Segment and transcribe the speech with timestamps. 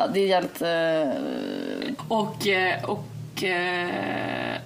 [0.00, 0.62] Ja, det är jävligt...
[0.62, 1.92] Uh...
[2.08, 2.46] Och...
[2.46, 4.60] eh, och eh, eh,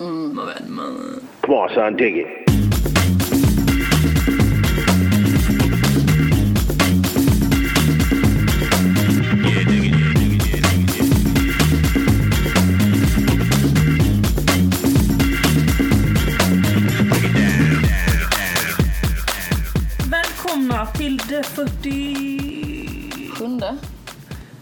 [0.00, 0.36] Mm.
[0.36, 0.60] Vad vet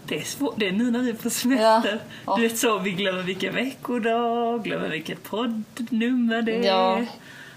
[0.09, 1.99] Det är svårt, det är nu när vi är på semester.
[2.25, 2.35] Ja.
[2.35, 6.63] Du vet så, vi glömmer vilken veckodag, glömmer vilket poddnummer det är.
[6.63, 7.05] Ja.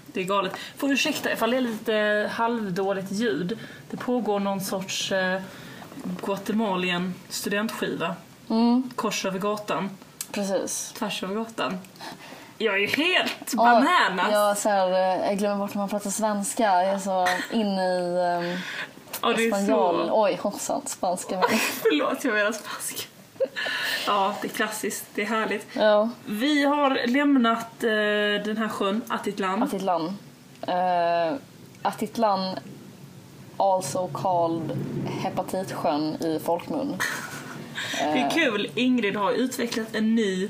[0.05, 0.53] Det är galet.
[0.77, 3.57] Får ursäkta ifall det är lite halvdåligt ljud.
[3.91, 5.41] Det pågår någon sorts eh,
[6.25, 8.15] Guatemalan studentskiva.
[8.49, 9.89] Mm, Kors över gatan,
[10.31, 10.93] precis.
[10.97, 11.77] tvärs över gatan.
[12.57, 14.31] Jag är ju helt bananas!
[14.31, 16.63] Jag, så här, eh, jag glömmer bort när man pratar svenska.
[16.63, 18.57] Jag är så inne i um,
[19.21, 20.07] Ja, det är spanjol.
[20.07, 20.23] så...
[20.23, 21.41] Oj, hoppsan, spanska.
[21.81, 23.03] Förlåt, jag menar spanska.
[24.07, 25.05] Ja, det är klassiskt.
[25.15, 25.67] Det är härligt.
[25.73, 29.63] Ja, Vi har lämnat eh, den här sjön, Atitlan.
[29.63, 30.17] Atitlan.
[30.67, 31.37] Uh,
[31.81, 32.55] Atitlan,
[33.57, 36.95] also called hepatitsjön i folkmun.
[37.97, 40.49] Det är kul, Ingrid har utvecklat en ny,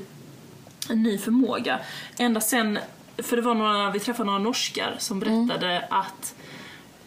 [0.90, 1.78] en ny förmåga.
[2.18, 2.78] Ända sen,
[3.18, 6.34] för det var några, vi träffade några norskar som berättade att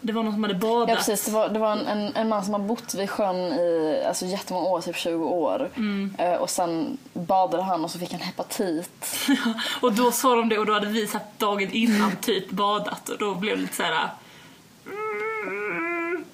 [0.08, 0.90] det var någon som hade badat.
[0.90, 3.36] Ja precis, det var, det var en, en, en man som har bott vid sjön
[3.36, 5.70] i alltså, jättemånga år, typ 20 år.
[6.18, 9.28] Eh, och sen badade han och så fick han hepatit.
[9.82, 13.18] och då sa de det och då hade vi satt dagen innan typ badat och
[13.18, 14.10] då blev det lite såhär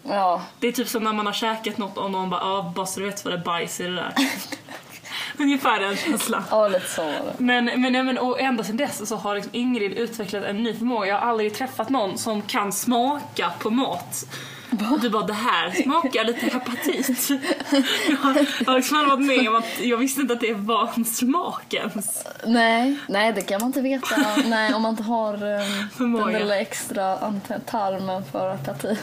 [0.03, 2.85] Ja, Det är typ som när man har käkat något och någon bara ah, bara
[2.85, 4.13] så du vet vad det är bajs i det där.
[5.37, 6.43] Ungefär den känslan.
[6.51, 7.13] ja lite så.
[7.37, 11.07] Men, men, men och ända sedan dess så har liksom Ingrid utvecklat en ny förmåga.
[11.07, 14.25] Jag har aldrig träffat någon som kan smaka på mat.
[14.91, 17.29] Och du bara, det här smakar lite hepatit.
[18.09, 21.05] jag, har- liksom aldrig varit med om att jag visste inte att det var en
[21.05, 22.25] smak ens.
[22.45, 24.15] Nej, nej det kan man inte veta.
[24.45, 25.33] nej, om man inte har
[25.97, 27.33] um, den lilla extra
[27.65, 28.99] tarmen för hepatit.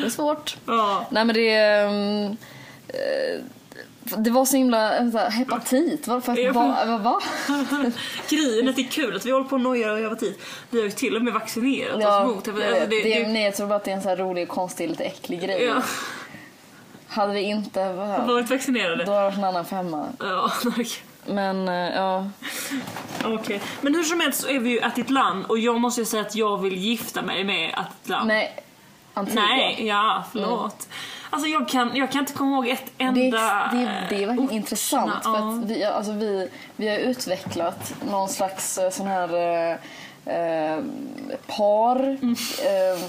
[0.00, 0.56] Det är svårt.
[0.66, 1.06] Ja.
[1.10, 1.86] Nej men det är...
[1.88, 2.36] um,
[2.88, 3.40] eh,
[4.04, 6.06] det var så himla så här, hepatit.
[6.06, 6.36] Varför?
[6.38, 6.52] Jag
[6.98, 7.20] Va?
[8.28, 10.40] Grejen att det är kul att vi håller på och nojar över hepatit.
[10.70, 12.68] Vi har ju till och med vaccinerat Ja, oss mot hepatit.
[12.68, 14.48] Alltså, det, det, det, nej, jag tror bara att det är en så här rolig,
[14.48, 15.62] konstig, lite äcklig grej.
[15.64, 15.82] ja,
[17.08, 19.04] Hade vi inte behövt, varit vaccinerade.
[19.04, 20.06] då hade det varit en annan femma.
[20.18, 20.86] Ja, okej.
[21.26, 22.30] Men eh, ja,
[23.24, 23.60] Okej.
[23.80, 26.34] Men hur som helst så är vi ju Atitlan och jag måste ju säga att
[26.34, 28.28] jag vill gifta mig med Atitlan.
[28.28, 28.56] nej.
[29.16, 29.42] Antigua.
[29.42, 30.88] Nej, ja, förlåt.
[31.34, 33.68] Alltså jag kan, jag kan inte komma ihåg ett Det enda...
[33.72, 35.52] det, är, det är verkligen intressant för ja.
[35.58, 39.76] att vi, alltså vi, vi har utvecklat någon slags eh, sån här eh,
[40.34, 40.78] eh,
[41.46, 41.96] par.
[41.96, 42.36] Mm.
[42.64, 43.02] Eh,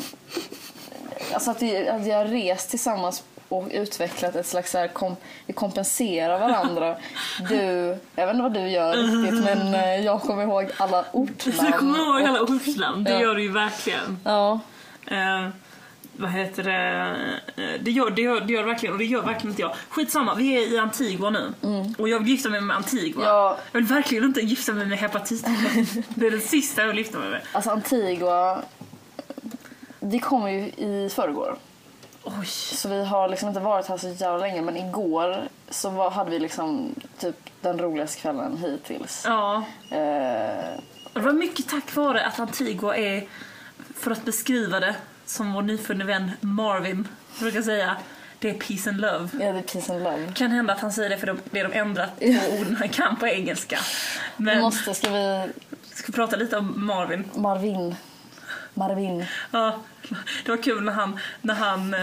[1.33, 5.15] alltså att vi, att vi har rest tillsammans och utvecklat ett slags så här kom,
[5.45, 6.95] vi kompenserar varandra.
[7.49, 7.55] Du,
[8.15, 11.71] jag vet inte vad du gör riktigt men eh, jag kommer ihåg alla ortnamn.
[11.71, 13.21] Du kommer ihåg alla ortsnamn, det Ja.
[13.21, 14.19] gör du ju verkligen.
[14.23, 14.59] Ja,
[15.07, 15.47] Eh,
[16.17, 17.15] vad heter det?
[17.63, 19.75] Eh, Det gör, det, gör, det gör det verkligen och det gör verkligen inte jag.
[19.89, 21.53] Skitsamma, vi är i Antigua nu.
[21.97, 23.13] Och jag vill gifta mig med Antigua.
[23.21, 23.27] Mm.
[23.27, 23.57] Ja.
[23.71, 25.45] Jag vill verkligen inte gifta mig med hepatit.
[26.15, 27.41] det är det sista jag vill gifta mig med.
[27.51, 28.61] alltså Antigua.
[29.99, 31.57] Vi kom ju i förrgår.
[32.23, 32.45] Oj.
[32.47, 35.37] Så vi har liksom inte varit här så jävla länge men igår
[35.69, 39.23] så var, hade vi liksom typ den roligaste kvällen hittills.
[39.25, 39.63] Ja.
[39.91, 40.79] Eh,
[41.13, 43.27] Det var mycket tack vare att Antigua är,
[43.95, 47.07] för att beskriva det som vår nyfunne vän Marvin
[47.39, 47.97] brukar säga,
[48.39, 49.29] det är peace and love.
[49.33, 50.31] ja, det är peace and love.
[50.35, 52.25] Kan hända att han säger det för de- det de ändrat på
[52.59, 53.79] orden han kan på engelska.
[54.37, 55.49] Vi Men måste, ska vi...
[55.93, 57.23] ska vi prata lite om Marvin.
[57.35, 57.95] Marvin.
[58.73, 59.25] Marvin.
[59.51, 59.79] Ja,
[60.45, 61.99] det var kul när han, när han, eh,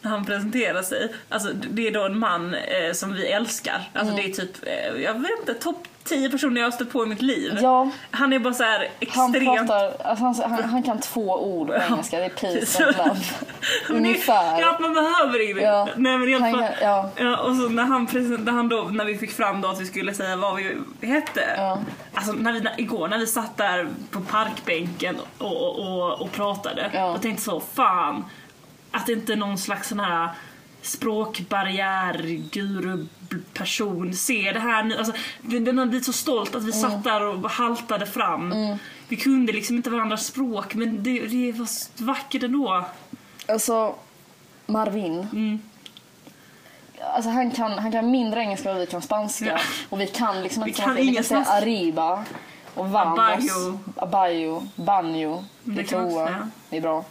[0.00, 1.14] när han presenterar sig.
[1.28, 3.90] Alltså, det är då en man eh, som vi älskar.
[3.92, 7.04] Alltså det är typ, eh, jag vet inte, topp 10 personer jag har stött på
[7.04, 7.58] i mitt liv.
[7.62, 7.90] Ja.
[8.10, 8.86] Han är bara så här Han
[9.34, 9.68] extremt...
[9.68, 13.20] pratar, alltså han, han, han kan två ord på engelska, det är peace and love.
[13.98, 14.60] Ungefär.
[14.60, 15.64] Ja, man behöver Ingrid.
[15.64, 15.88] Ja.
[15.96, 16.64] Nej men i alla Han fall.
[16.80, 17.10] ja.
[17.16, 18.08] Ja, och så när han,
[18.44, 20.56] när han då, när vi fick fram då att vi skulle säga vad
[21.00, 21.54] vi hette.
[21.56, 21.78] Ja.
[22.14, 26.32] Alltså när vi, när, igår när vi satt där på parkbänken och, och, och, och
[26.32, 26.90] pratade.
[26.94, 27.14] Ja.
[27.14, 28.24] Och tänkte så, fan.
[28.90, 30.28] Att det inte är någon slags sån här
[30.84, 33.06] språkbarriär, guru
[33.52, 34.96] person ser det här nu.
[34.98, 36.90] Alltså, den har blivit så stolt att vi Mm.
[36.90, 38.54] satt där och haltade fram.
[39.08, 41.68] Vi kunde liksom inte varandras språk men det, det var
[42.04, 42.84] vackert ändå.
[43.48, 43.94] Alltså,
[44.66, 45.26] Marvin.
[45.32, 45.58] Mm.
[47.14, 49.44] Alltså han kan, han kan mindre engelska än vi kan spanska.
[49.46, 49.58] Ja.
[49.88, 52.24] Och vi kan liksom Vi inte kan vi ingen kan säga arriba.
[52.74, 53.78] Och Vamos, Abayo.
[53.96, 56.18] Abayo, Banjo, Det kan också.
[56.18, 56.50] Mm.
[56.70, 57.04] Det är bra.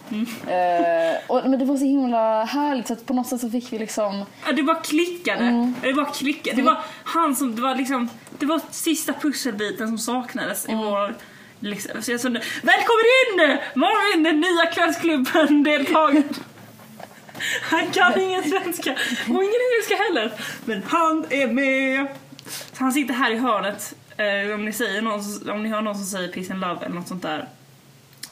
[0.48, 3.74] Eh, och, men det var så himla härligt så att på något sätt så fick
[3.74, 5.46] vi liksom Ja, det bara klickade.
[5.46, 5.76] Mm.
[5.82, 6.56] Det bara klickade.
[6.56, 10.80] Det var han som, det var liksom, det var sista pusselbiten som saknades Mm.
[10.80, 11.16] i vår
[11.60, 12.30] Liksom, så jag sa,
[12.64, 13.58] Välkommen in!
[13.76, 16.24] Marvin, den nya kvällsklubben deltagare.
[17.62, 18.92] Han kan ingen svenska
[19.28, 20.34] och ingen engelska heller.
[20.66, 22.08] Men han är med.
[22.46, 23.94] Så han sitter här i hörnet.
[24.18, 26.86] Eh, om, ni säger någon, som- om ni hör någon som säger peace and love
[26.86, 27.48] eller något sånt där.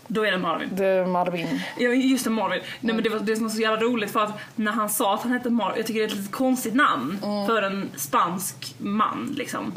[0.08, 0.70] Då är det Marvin.
[0.74, 1.62] det är Marvin.
[1.80, 2.62] Ja, just det, Marvin.
[2.80, 5.14] Nej, men det var det som var så jävla roligt för att när han sa
[5.14, 7.18] att han hette Marvin, jag tycker det är ett lite konstigt namn
[7.48, 9.72] för en spansk man liksom.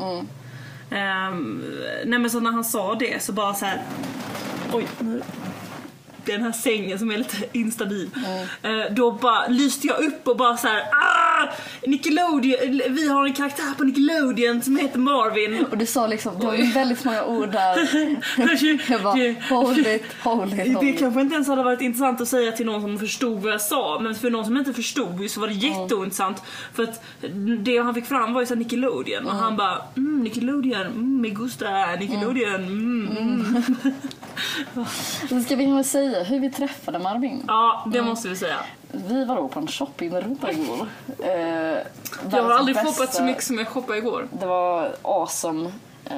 [0.90, 1.62] Ehm,
[2.04, 3.82] nej men så när han sa det så bara så här.
[4.72, 5.22] oj nu.
[6.26, 8.10] Den här sängen som är lite instabil.
[8.62, 10.80] Eh, då bara lyste jag upp och bara så här.
[10.80, 11.48] Ah!
[11.86, 15.66] Nickelodeon, vi har en karaktär på Nickelodeon som heter Marvin.
[15.70, 17.88] Och du sa liksom, det var ju väldigt många ord där.
[18.90, 19.14] Jag bara,
[19.50, 22.66] hold it, hold it, hold Det kanske inte ens hade varit intressant att säga till
[22.66, 25.54] någon som förstod vad jag sa men för någon som inte förstod så var det
[25.54, 26.42] jätteointressant
[26.74, 27.04] för att
[27.58, 31.20] det han fick fram var ju så här Nickelodeon och han bara mm, Nickelodeon, mm,
[31.20, 33.64] me gusta, Nickelodeon, mm, mm.
[35.28, 37.44] Så ska vi väl säga hur vi träffade Marvin.
[37.48, 38.56] Ja, det måste vi säga.
[38.92, 40.86] Vi var då på en shoppingrunda igår.
[41.18, 41.30] Eh,
[42.30, 44.28] Jag har aldrig bästa- shoppat så mycket som jag shoppade igår.
[44.40, 45.72] Det var awesome
[46.04, 46.16] eh,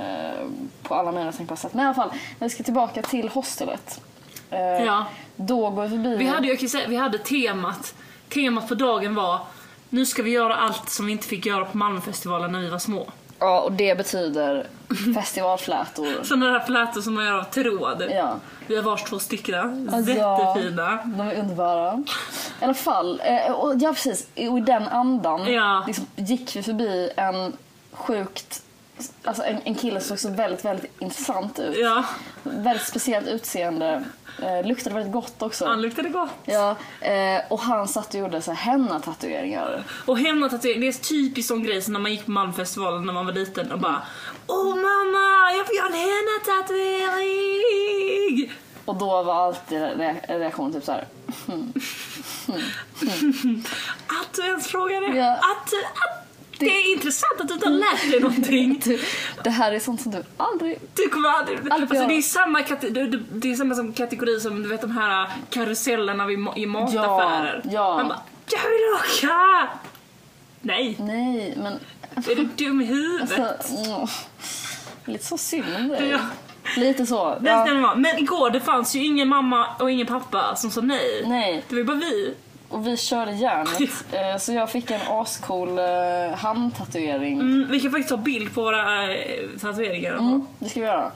[0.82, 1.74] på alla möjliga tänkbara sätt.
[1.74, 4.00] Men i alla fall, när vi ska tillbaka till hostelet.
[4.50, 5.06] Eh, Ja.
[5.36, 6.16] Då går vi förbi...
[6.16, 7.94] Vi hade, jag kan säga, vi hade temat,
[8.28, 9.38] temat på dagen var
[9.88, 12.78] nu ska vi göra allt som vi inte fick göra på Malmöfestivalen när vi var
[12.78, 13.06] små.
[13.38, 14.66] Ja, och det betyder
[15.14, 16.06] festivalflätor.
[16.24, 18.04] Sådana där flätor som man gör av tråd.
[18.10, 18.36] Ja.
[18.66, 19.90] Vi har vars två stycken.
[19.92, 20.12] Alltså.
[20.12, 20.98] Jättefina.
[21.04, 22.04] De är underbara.
[22.60, 25.84] I alla fall, eh, och ja precis, och i den andan Ja.
[25.86, 27.52] liksom, gick vi förbi en
[27.92, 28.62] sjukt,
[29.24, 31.76] alltså en, en kille som såg så väldigt, väldigt intressant ut.
[31.78, 32.04] Ja,
[32.42, 34.04] Väldigt speciellt utseende.
[34.42, 35.66] Eh, luktade väldigt gott också.
[35.66, 36.30] han luktade gott.
[36.44, 39.84] Ja, eh, och han satt och gjorde så här henna-tatueringar.
[40.06, 43.26] Och hemmatatuering, det är typiskt sån grej som när man gick på Malmöfestivalen när man
[43.26, 44.02] var liten och bara
[44.46, 48.52] Åh mamma, jag vill göra en henna-tatuering!
[48.84, 51.06] Och då var alltid re- reaktionen typ så här.
[54.06, 55.16] Att du ens frågar det.
[55.18, 55.32] Ja.
[55.32, 55.68] Att,
[56.04, 56.25] att
[56.58, 58.80] det är intressant att du inte har lärt dig någonting.
[58.84, 59.00] Du,
[59.44, 60.78] det här är sånt som du aldrig...
[60.94, 61.58] Du kommer aldrig...
[61.58, 62.06] Aldrig Alltså göra.
[62.06, 65.30] det är samma kate- det- det- är samma som kategori som du vet de här
[65.50, 67.62] karusellerna vid i mataffärer.
[67.70, 67.96] ja.
[67.96, 68.20] Man bara,
[68.50, 68.80] jag vill
[69.28, 69.68] åka!
[70.60, 71.72] Nej, Nej, men
[72.30, 73.38] är du dum i huvudet?
[73.40, 73.74] alltså...
[73.74, 74.06] Mm,
[75.04, 76.08] lite så synd om dig.
[76.08, 76.18] Ja.
[76.76, 77.38] Lite så.
[77.44, 77.94] Ja.
[77.96, 81.24] Men igår det fanns ju ingen mamma och ingen pappa som sa nej.
[81.26, 82.34] Nej, Det var ju bara vi.
[82.68, 83.90] Och vi körde järnet.
[84.12, 87.40] Eh, Så jag fick en ascool eh, handtatuering.
[87.40, 89.18] Mm, vi kan faktiskt ta bild på våra äh,
[89.60, 90.12] tatueringar.
[90.12, 91.12] Mm, det ska vi göra.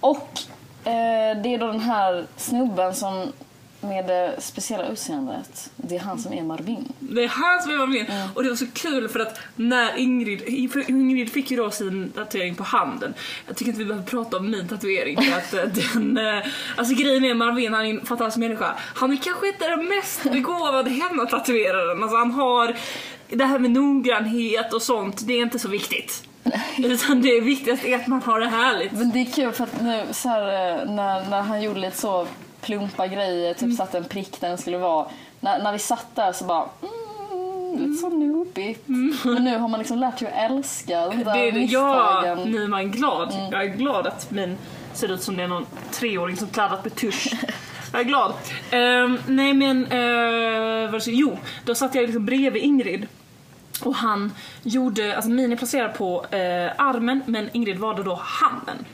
[0.00, 0.30] Och
[0.84, 3.32] eh, det är då den här snubben som
[3.88, 5.70] med det speciella utseendet.
[5.76, 6.92] Det är han som är Marvin.
[6.98, 8.10] Det är han som var med.
[8.10, 8.28] Mm.
[8.34, 10.42] Och det var så kul för att när Ingrid,
[10.88, 13.14] Ingrid fick ju då sin tatuering på handen.
[13.46, 15.62] Jag tycker inte vi behöver prata om min tatuering för att eh,
[15.94, 16.46] den, eh,
[16.76, 18.74] alltså grejen är Marvin, han är en fantastisk människa.
[18.78, 22.02] Han är kanske inte den mest begåvade hemmatatueraren.
[22.02, 22.76] Alltså han har
[23.28, 26.22] det här med noggrannhet och sånt, det är inte så viktigt.
[26.78, 28.92] Utan det viktigaste är att man har det härligt.
[28.92, 31.96] Men det är kul för att nu så här, eh, när, när han gjorde lite
[31.96, 32.26] så
[32.60, 33.76] plumpa grejer, typ Mm.
[33.76, 35.06] satte en prick där den skulle vara.
[35.40, 38.82] När, när vi satt där så bara mm, lite så noobigt.
[39.24, 41.54] Men nu har man liksom lärt sig att älska de där Mm.
[41.54, 43.32] Det, är- ja, nu är man glad.
[43.34, 43.52] Mm.
[43.52, 44.56] Jag är glad att min
[44.92, 47.32] ser ut som det är någon treåring som kladdat med tusch.
[47.92, 48.32] Jag är glad.
[48.70, 53.06] Ehm, nej men, uh, vad ska, jo, då satt jag liksom bredvid Ingrid.
[53.84, 54.32] Och han
[54.62, 58.84] gjorde, alltså min är placerad på eh, armen men Ingrid valde då handen.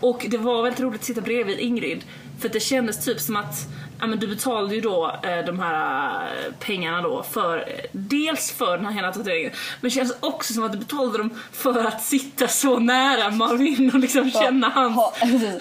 [0.00, 2.04] Och det var väldigt roligt att sitta bredvid Ingrid
[2.40, 3.54] för det kändes typ som att
[4.00, 8.50] ja, men du betalade ju då eh, de här eh, pengarna då för eh, dels
[8.52, 11.84] för den här hela tatueringen men det kändes också som att du betalade dem för
[11.84, 15.12] att sitta så nära Marvin och liksom känna hans, ha-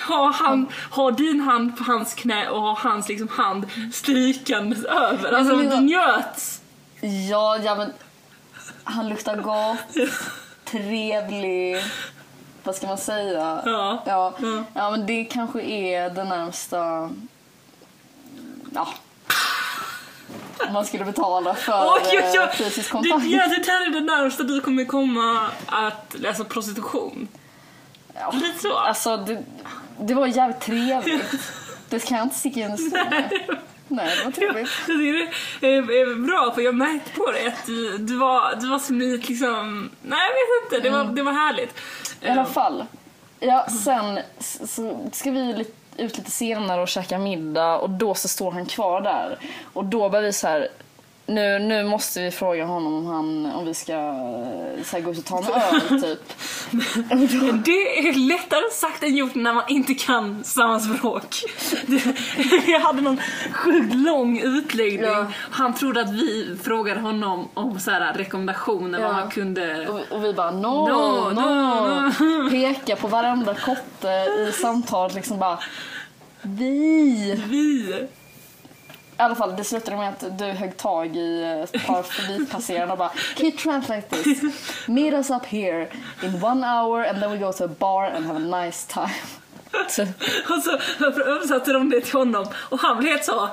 [0.07, 5.31] ha, han, ha din hand på hans knä och ha hans liksom hand strykandes över.
[5.31, 6.61] Alltså men du njöt.
[7.29, 7.93] Ja, ja men
[8.83, 10.09] han luktar gott,
[10.65, 11.75] trevlig.
[12.69, 13.61] Vad ska man säga?
[13.65, 14.03] Ja.
[14.05, 14.63] Ja, Ja.
[14.73, 17.09] ja men det kanske är det närmsta...
[18.73, 18.87] Ja.
[20.71, 22.01] Man skulle betala för oj,
[22.33, 22.37] oj.
[22.37, 23.25] eh, fysisk Det, kontakt.
[23.25, 27.27] ja, det här är det närmsta du kommer komma att läsa prostitution.
[28.13, 28.31] Ja.
[28.33, 28.77] Lite så.
[28.77, 29.43] Alltså, det,
[29.99, 31.31] det var jävligt trevligt.
[31.89, 33.59] Det kan jag inte sticka under.
[33.89, 34.69] Nej, det var trevligt.
[35.59, 38.69] Det är, är, är bra för jag märkte på dig att du, du, var, du
[38.69, 41.75] var ett liksom, nej jag vet inte, det var, det var härligt.
[42.21, 42.85] I alla fall.
[43.39, 45.65] Ja, sen så ska vi
[45.97, 49.39] ut lite senare och käka middag och då så står han kvar där.
[49.73, 50.67] Och då börjar vi så här.
[51.29, 55.11] Nu, nu måste vi fråga honom om, han, om vi ska eh, så här, gå
[55.11, 55.43] ut och ta en
[55.91, 56.19] öl typ.
[57.65, 61.35] Det är lättare sagt än gjort när man inte kan samma språk.
[62.67, 63.17] Jag hade någon
[63.53, 65.09] sjukt lång utläggning.
[65.09, 65.27] Ja.
[65.33, 69.13] Han trodde att vi frågade honom om så här rekommendationer vad Ja.
[69.13, 69.87] han kunde...
[69.87, 75.39] Och, och vi bara no, No, no, no, Peka på varenda kotte i samtalet liksom
[75.39, 75.59] bara
[76.41, 77.43] vi.
[77.49, 78.07] Vi!
[79.19, 82.97] I alla fall, det slutade med att du högg tag i ett par förbipasserande och
[82.97, 84.41] bara Can you translate this?
[84.87, 85.87] Meet us up here
[86.23, 89.13] in one hour and then we go to a bar and have a nice time.
[90.49, 93.49] Och så översatte de det till honom och han blev helt så...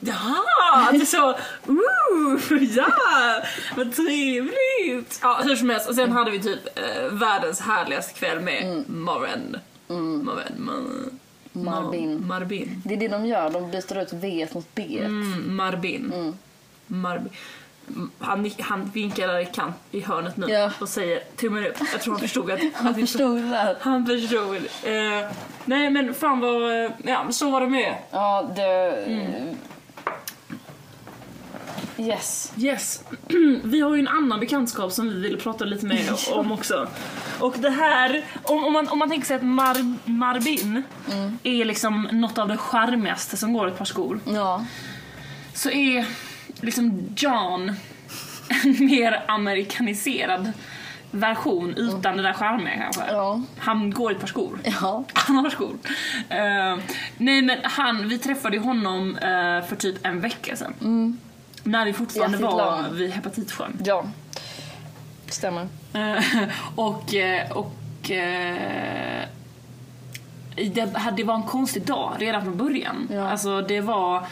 [0.00, 1.30] Ja, det är så...
[1.66, 2.86] Ooh, ja,
[3.76, 5.18] vad trevligt!
[5.22, 5.88] Ja, hur som helst.
[5.88, 9.58] Och sen hade vi typ eh, världens härligaste kväll med Maren.
[9.88, 10.54] Maren.
[10.56, 11.10] Mar-
[11.64, 12.26] Marbin.
[12.26, 12.82] Marbin.
[12.84, 14.98] det är det de gör, de byter ut V mot B.
[15.00, 16.34] Mm, Marbin.
[16.86, 17.28] Marbin.
[17.88, 20.70] Mm, Han, han vinkar där i kant i hörnet nu Ja.
[20.80, 21.74] och säger tummen upp.
[21.92, 23.76] Jag tror han förstod att, Han förstod det.
[23.80, 24.56] Han förstod.
[24.56, 25.30] Eh,
[25.64, 26.84] nej men fan vad...
[26.84, 27.94] eh, Ja, så var det med.
[28.10, 29.04] Ja, det...
[31.98, 32.52] Yes.
[32.56, 33.04] Yes.
[33.64, 36.88] Vi har ju en annan bekantskap som vi ville prata lite mer om också.
[37.40, 40.82] Och det här, om, om, man, om man tänker sig att Mar, Marbin
[41.42, 44.20] är liksom något av det charmigaste som går ett par skor.
[44.24, 44.64] Ja.
[45.54, 46.06] Så är
[46.60, 47.68] liksom John
[48.64, 50.52] en mer amerikaniserad
[51.10, 53.02] version utan det där charmiga kanske.
[53.12, 53.42] Ja.
[53.58, 54.58] Han går i ett par skor.
[54.64, 55.04] Ja.
[55.14, 55.76] Han har skor.
[56.28, 56.78] Eh,
[57.16, 60.74] nej men han, vi träffade ju honom eh, för typ en vecka sedan.
[61.66, 62.94] När vi fortfarande var Land.
[62.94, 63.80] vid Hepatitsjön.
[63.84, 64.04] Ja.
[65.28, 65.68] Stämmer.
[65.94, 66.22] Eh,
[66.74, 69.22] och eh, och eh,
[70.56, 73.08] det, det var en konstig dag redan från början.
[73.12, 73.30] Ja.
[73.30, 74.26] Alltså det var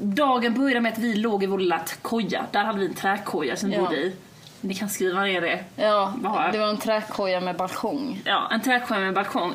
[0.00, 2.46] Dagen började med att vi låg i vår lilla koja.
[2.50, 3.82] Där hade vi en träkoja som vi Ja.
[3.82, 4.16] bodde i.
[4.60, 5.64] Ni kan skriva ner det.
[5.76, 6.14] Ja,
[6.52, 8.22] det var en träkoja med balkong.
[8.24, 9.54] Ja, en trädkoja med balkong.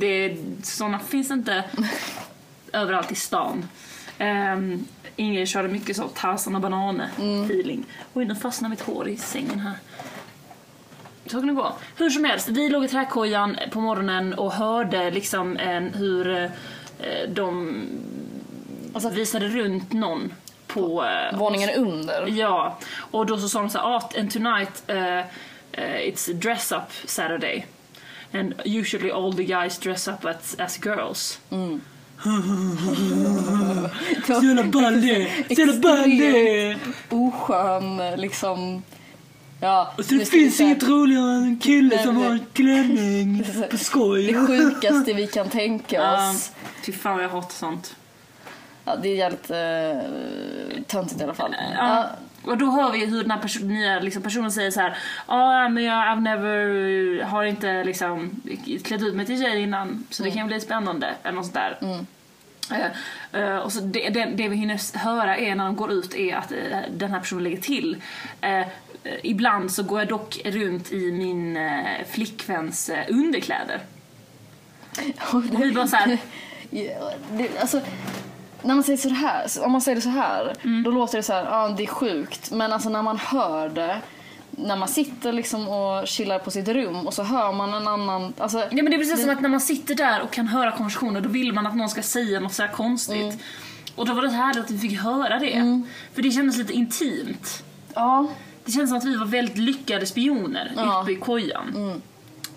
[0.00, 1.64] Det, såna finns inte
[2.72, 3.68] överallt i stan.
[4.20, 4.86] Um,
[5.16, 7.00] Ingrid körde mycket så Tarzan och banan
[7.44, 7.86] feeling.
[8.14, 9.74] Oj, nu fastnar mitt hår i sängen här.
[11.26, 11.72] Så kan det gå.
[11.96, 16.50] Hur som helst, vi låg i trädkojan på morgonen och hörde liksom en, hur eh,
[17.28, 17.82] de
[18.94, 20.32] Alltså, visade runt någon
[20.66, 21.04] på...
[21.04, 22.26] eh, Våningen under.
[22.28, 25.24] Ja, och då så sa de så här, ah, and tonight uh, uh,
[26.08, 27.66] it's dress up Saturday.
[28.32, 31.40] And usually all the guys dress up as, as girls.
[34.26, 35.44] Så jävla ballig!
[35.48, 36.78] Så jävla ballig!
[37.10, 38.82] Oskön liksom...
[39.62, 43.44] Ja, Så det finns säga- inget roligare än en kille Nej, som har en klänning
[43.70, 44.26] på skoj.
[44.26, 46.52] Det sjukaste vi kan tänka oss.
[46.86, 47.96] Fy fan vad jag hatar sånt.
[48.84, 51.54] Ja, det är jävligt uh, töntigt i alla fall.
[51.74, 52.06] Ja.
[52.44, 54.98] Och då hör vi hur den här person, nya liksom, personen säger så här.
[55.28, 58.30] Ja, men jag I've never, har inte liksom
[58.84, 61.14] klätt ut mig till tjej innan så det kan bli spännande.
[61.22, 61.78] Eller något sånt där.
[62.70, 66.14] Eh, eh, och så det, det, det vi hinner höra är när de går ut
[66.14, 68.02] är att eh, den här personen lägger till.
[69.22, 71.58] Ibland så går jag dock runt i min
[72.10, 73.80] flickväns underkläder.
[75.32, 76.18] Och vi bara så här,
[76.70, 77.80] Ja, det, alltså,
[78.62, 80.82] när man säger så här, om man säger det så här, Mm.
[80.82, 82.50] då låter det så här, ja det är sjukt.
[82.50, 83.96] Men alltså när man hör det,
[84.50, 88.32] när man sitter liksom och chillar på sitt rum och så hör man en annan,
[88.38, 90.72] alltså, Ja men det är precis som att när man sitter där och kan höra
[90.72, 93.38] konversationer då vill man att någon ska säga något så här konstigt.
[93.94, 95.82] Och då var det härligt att vi fick höra det.
[96.14, 97.62] För det kändes lite intimt.
[97.94, 98.26] ja,
[98.64, 101.00] Det kändes som att vi var väldigt lyckade spioner Ja.
[101.02, 102.00] uppe i kojan.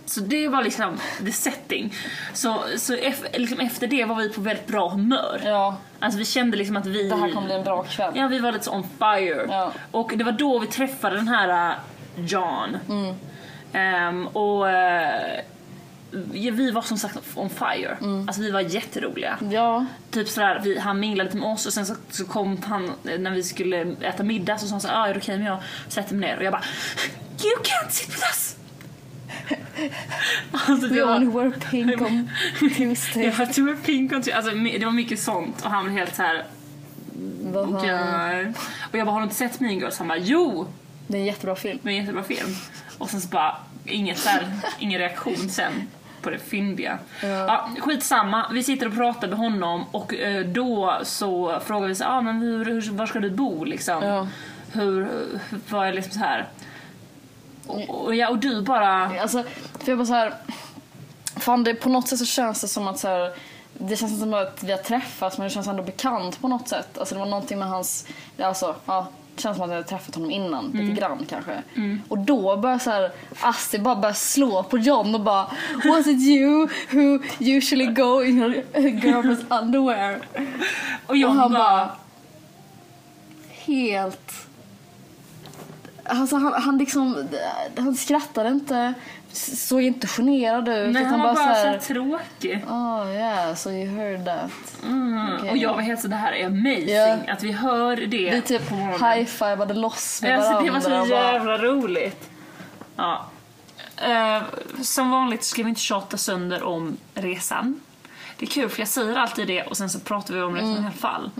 [0.06, 1.94] Så det var liksom the setting.
[2.34, 2.96] Så, så
[3.34, 5.42] liksom efter det var vi på väldigt bra humör.
[5.46, 7.10] ja, Alltså vi kände liksom att vi...
[7.10, 8.12] det här kommer bli en bra kväll.
[8.16, 9.46] Ja, vi var lite så on fire.
[9.50, 9.72] Ja.
[9.92, 12.78] Och det var då vi träffade den här äh, John.
[12.90, 13.16] Mm.
[13.74, 14.68] Ehm, och
[16.34, 17.98] ja, vi var som sagt on fire.
[18.02, 18.28] Mm.
[18.28, 19.38] Alltså vi var jätteroliga.
[19.52, 22.86] Ja, Typ sådär, vi, han minglade lite med oss och sen så, så kom han
[22.86, 25.44] eh, när vi skulle äta middag så sa han såhär, ah, är det okej om
[25.44, 25.58] jag
[25.88, 26.38] sätter mig ner?
[26.38, 26.64] Och jag bara,
[27.44, 28.56] you can't sit with us!
[30.52, 33.34] Alltså, we var- only wear pink on Tuesday.
[33.40, 36.16] jag tog upp pink och alltså, mi- det var mycket sånt och han blev helt
[36.16, 36.46] såhär,
[37.44, 37.90] Vad okej.
[37.90, 38.54] fan.
[38.92, 39.98] Och jag bara, har du inte sett Mean Girls?
[40.00, 40.68] Han bara, jo!
[41.08, 41.80] Det är en jättebra film.
[41.82, 42.56] Det är en jättebra film.
[42.98, 44.48] Och sen så bara, inget så här,
[44.80, 45.72] ingen reaktion sen
[46.22, 46.98] på det fyndiga.
[47.22, 47.70] Ja.
[47.80, 52.22] skitsamma, vi sitter och pratar med honom och eh, då så frågar vi så ah,
[52.22, 54.04] men hur, hur, var ska du bo liksom?
[54.04, 54.28] Ja.
[54.72, 55.08] Hur,
[55.70, 56.48] vad är liksom så här?
[57.68, 59.22] Och, och, ja, och du bara...
[59.22, 59.44] Alltså,
[59.80, 60.34] för jag bara så här...
[61.36, 63.34] Fan, det, på något sätt så känns det som att så här,
[63.78, 66.68] det känns inte som att vi har träffats men det känns ändå bekant på något
[66.68, 66.98] sätt.
[66.98, 68.08] Alltså det var någonting med hans,
[68.40, 71.64] alltså, ja, det känns som att jag hade träffat honom innan, lite grann kanske.
[72.08, 75.48] Och då börjar så här, Asti bara börjar slå på John och bara
[75.86, 80.20] Was it you who usually go in your girlfriend's underwear?
[81.08, 81.64] Och jag Och han bara...
[81.64, 81.90] bara
[83.50, 84.34] helt...
[86.06, 87.28] Alltså han, han liksom,
[87.78, 88.94] han skrattade inte,
[89.32, 90.94] såg inte generad ut.
[90.94, 92.66] Nej, han var bara så här, så tråkig.
[92.70, 94.52] Oh yeah, so you heard that.
[94.84, 95.36] Mm.
[95.38, 95.50] Okej.
[95.52, 96.90] Och jag var helt så det här är amazing
[97.28, 97.34] Ja.
[97.34, 98.70] att vi hör det Vi typ
[99.02, 100.66] high-fivade loss med Alltså, varandra.
[100.66, 102.30] det var så bara- jävla roligt.
[102.96, 103.26] Ja.
[103.98, 104.42] Eh,
[104.82, 107.80] som vanligt ska vi inte tjata sönder om resan.
[108.38, 110.60] Det är kul för jag säger alltid det och sen så pratar vi om det
[110.60, 110.74] Mm.
[110.76, 111.32] i alla fall.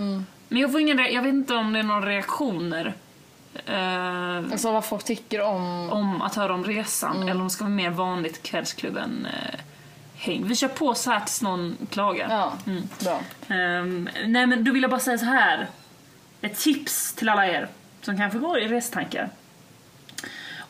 [0.48, 2.94] Men jag får ingen jag vet inte om det är några reaktioner
[3.66, 5.90] eh, Alltså vad folk tycker om...
[5.90, 7.28] om att höra om resan Mm.
[7.28, 9.60] eller om det ska vara mer vanligt kvällsklubben eh,
[10.16, 10.48] häng.
[10.48, 12.28] Vi kör på så här tills någon klagar.
[12.30, 12.84] Ja, Mm.
[13.04, 13.20] bra.
[13.56, 15.68] Ehm, nej men då vill jag bara säga så här.
[16.42, 17.68] Ett tips till alla er
[18.02, 19.30] som kanske går i restankar.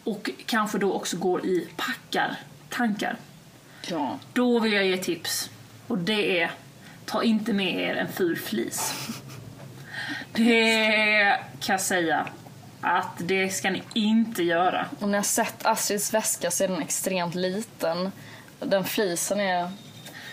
[0.04, 3.16] Och kanske då också går i packar-tankar.
[3.88, 4.20] Ja.
[4.34, 5.50] Då vill jag ge tips.
[5.88, 6.52] Och det är,
[7.06, 8.94] ta inte med er en ful flis.
[10.34, 12.28] Det kan jag säga
[12.84, 14.86] att det ska ni inte göra.
[15.00, 18.12] Om ni har sett Astrids väska så är den extremt liten.
[18.60, 19.72] Den flisen är...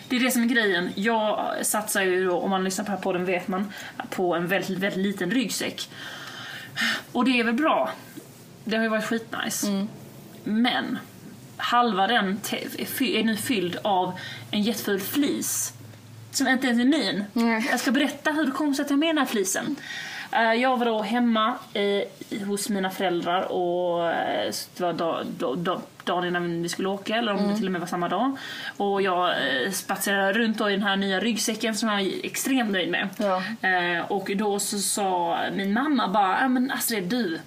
[0.08, 0.92] Det är det som är grejen.
[0.94, 3.72] Jag satsar ju då, om man lyssnar på den här podden vet man,
[4.10, 5.90] på en väldigt, väldigt liten ryggsäck.
[7.12, 7.90] Och det är väl bra.
[8.64, 9.86] Det har ju varit skitnice.
[10.44, 10.98] Men
[11.56, 12.40] halva den
[13.00, 14.18] är nu fylld av
[14.50, 15.72] en jätteful flis.
[16.30, 17.24] Som inte ens är min.
[17.32, 17.68] Nej.
[17.70, 19.76] Jag ska berätta hur det kom sig att jag med den här flisen.
[20.32, 25.58] Eh, Jag var då hemma eh, hos mina föräldrar och eh, det var dag, dag,
[25.58, 28.36] dag, dagen innan vi skulle åka, eller om det till och med var samma dag.
[28.76, 32.70] Och jag eh, spatserade runt då i den här nya ryggsäcken som jag är extremt
[32.70, 33.08] nöjd med.
[33.16, 33.42] Ja.
[33.68, 37.40] Eh, och då så sa min mamma bara, men Astrid du,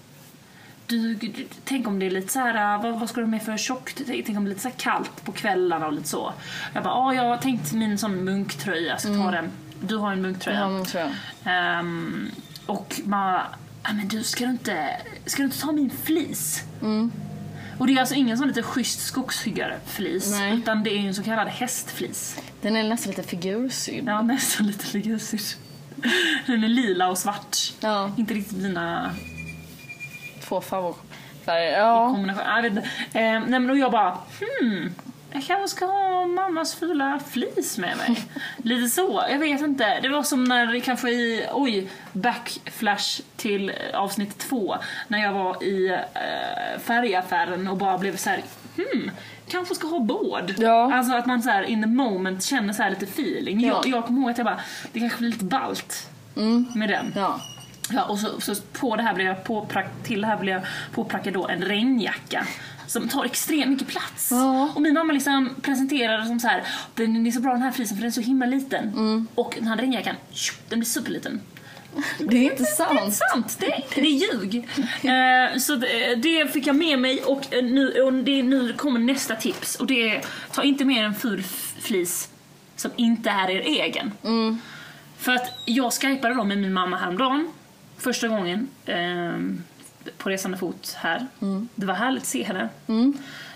[0.88, 3.58] du, du, tänk om det är lite så här, vad, vad ska du med för
[3.58, 4.02] tjockt?
[4.08, 6.34] Tänk om det är lite så kallt på kvällarna och lite så.
[6.74, 9.52] Jag bara, ja jag har tänkt min sån munktröja, jag ska ta den.
[9.80, 10.60] Du har en munktröja.
[10.60, 10.68] Ja,
[12.66, 13.42] och man
[13.84, 16.64] ja men du ska du inte, ska du inte ta min flis?
[17.78, 20.58] Och det är alltså ingen sån lite schysst skogshuggarflis Nej.
[20.58, 22.40] utan det är en så kallad hästflis.
[22.62, 24.04] Den är nästan lite figursydd.
[24.08, 25.42] Ja, nästan lite figursydd.
[26.46, 27.58] Den är lila och svart.
[27.80, 28.12] Ja.
[28.18, 29.16] Inte riktigt dina
[30.44, 31.80] Två favoritfärger.
[31.80, 32.10] Ja.
[32.10, 32.56] kombinationer.
[32.56, 32.90] Jag vet inte.
[33.20, 34.94] Eh, nej men och jag bara, hmm.
[35.34, 38.26] Jag kanske ska ha mammas fula flis med mig.
[38.58, 40.00] Lite så, jag vet inte.
[40.02, 44.76] Det var som när kanske i, oj, backflash till eh, avsnitt två.
[45.08, 48.42] När jag var i eh, färgaffären och bara blev så här,
[48.76, 49.12] hmm.
[49.48, 50.54] Kanske ska ha båd.
[50.58, 50.94] Ja.
[50.94, 53.60] Alltså att man så här in the moment känner så här lite feeling.
[53.60, 53.82] Ja.
[53.86, 54.60] Jag, jag kommer ihåg att jag bara,
[54.92, 56.10] det kanske blir lite balt
[56.74, 57.14] med den.
[57.16, 57.40] Ja.
[57.90, 60.64] Ja, och så, så på det här blev jag påprack, till det här blev jag
[60.94, 62.48] påprackad då en regnjacka
[62.94, 64.28] som tar extremt mycket plats.
[64.32, 64.72] Ja.
[64.76, 66.64] Och min mamma liksom presenterade som så här,
[66.96, 68.90] den är så bra den här flisen för den är så himla liten.
[68.90, 69.28] Mm.
[69.36, 70.16] Och den här regnjackan,
[70.70, 71.42] den blir superliten.
[72.20, 73.16] Det är inte Det är sant.
[73.32, 74.68] sant, det, det är ljug.
[75.04, 79.00] Eh, så det, det fick jag med mig och, eh, nu, och det, nu kommer
[79.00, 79.76] nästa tips.
[79.76, 81.44] Och det är, ta inte med en ful
[81.82, 82.30] flis
[82.76, 84.12] som inte är er egen.
[84.24, 84.62] Mm.
[85.18, 87.52] För att jag skypade då med min mamma häromdagen.
[87.98, 88.68] Första gången.
[88.86, 89.64] ehm,
[90.18, 91.28] på resande fot här.
[91.42, 91.68] Mm.
[91.76, 92.70] Det var härligt att se henne.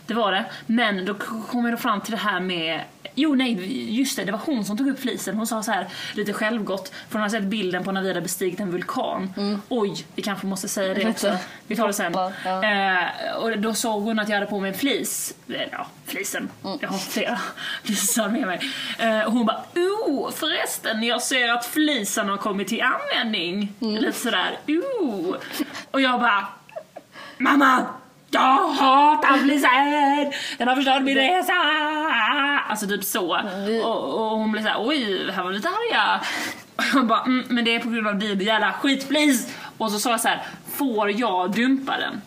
[0.06, 0.46] Det var det.
[0.66, 1.14] Men då
[1.48, 2.82] kom jag fram till det här med
[3.20, 5.36] Jo nej, just det, det var hon som tog upp flisen.
[5.36, 8.22] Hon sa så här lite självgott, för hon har sett bilden på när vi hade
[8.22, 9.34] bestigit en vulkan.
[9.70, 11.38] Oj, vi kanske måste säga det också.
[11.68, 12.14] Vi tar det sen.
[12.46, 12.64] ja.
[12.64, 15.36] Eh, och då såg hon att jag hade på mig en flis.
[15.50, 16.50] Eh, Ja, flisen.
[16.82, 17.40] Jag har flera
[17.84, 18.60] flisar med mig.
[19.00, 23.74] Eh, och hon bara, oh förresten, jag ser att flisen har kommit till användning.
[23.80, 25.36] Lite sådär, oh.
[25.98, 26.48] Och jag bara,
[27.38, 27.86] mamma!
[28.30, 30.34] Jag hatar flisen!
[30.58, 31.54] Den har förstört min resa!
[32.70, 33.40] Alltså typ så.
[33.68, 36.22] Vi- Och, och hon blev såhär, oj, här var lite arga.
[36.76, 39.56] Och jag bara, mm, men det är på grund av din jävla skitflis!
[39.78, 40.42] Och så sa jag så här,
[40.76, 42.22] får jag dumpa den?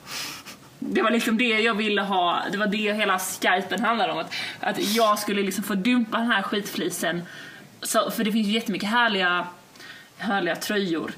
[0.78, 4.18] Det var liksom det jag ville ha, det var det hela skypen handlade om.
[4.18, 7.22] Att, att jag skulle liksom få dumpa den här skitflisen.
[7.82, 9.46] Så, för det finns ju jättemycket härliga,
[10.20, 11.12] härliga tröjor.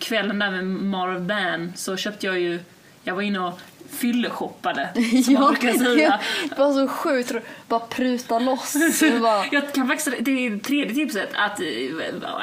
[0.00, 2.60] Kvällen där med Marv Ban så köpte jag ju,
[3.04, 4.88] jag var inne och fylleshoppade.
[5.24, 6.20] Som man Ja, brukar säga.
[6.50, 7.32] det var så sjukt.
[7.68, 8.74] Bara pruta loss.
[9.22, 11.66] Bara, Jag kan faktiskt, det är tredje tipset, att, eh,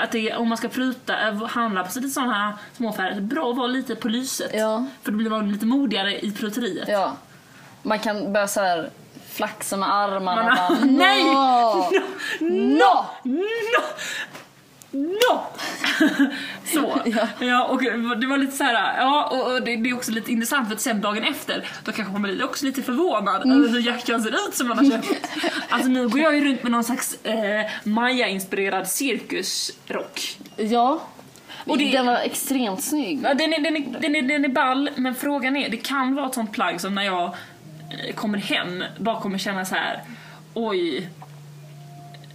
[0.04, 3.58] att det, om man ska pruta, eh, handla på lite sådana här småaffärer, bra att
[3.58, 4.52] vara lite på lyset.
[4.54, 4.86] Ja.
[5.04, 6.88] För då blir man lite modigare i pruteriet.
[6.90, 7.14] ja.
[7.84, 8.90] Man kan börja så här
[9.30, 11.24] flaxa med armarna Man- bara, Nej!
[11.24, 11.90] "Nå!"
[12.40, 13.06] No!
[13.24, 13.34] No!
[13.34, 13.84] No!
[16.74, 17.02] så.
[17.06, 17.28] Ja.
[17.40, 17.64] Ja.
[17.66, 17.82] och
[18.20, 20.76] det var lite så här, ja och och det, det är också lite intressant för
[20.76, 23.58] att sen dagen efter då kanske man blir också lite förvånad Mm.
[23.60, 25.28] över hur jackan ser ut som man har köpt.
[25.70, 30.38] Alltså nu går jag ju runt med någon slags eh, Maya-inspirerad cirkusrock.
[30.58, 31.02] Ja.
[31.66, 33.20] Och det- Den var extremt snygg.
[33.24, 36.16] Ja, den, är, den, är, den, är, den är ball, men frågan är, det kan
[36.16, 40.02] vara ett sånt plagg som när jag eh, kommer hem bara kommer känna så här:
[40.54, 41.10] oj,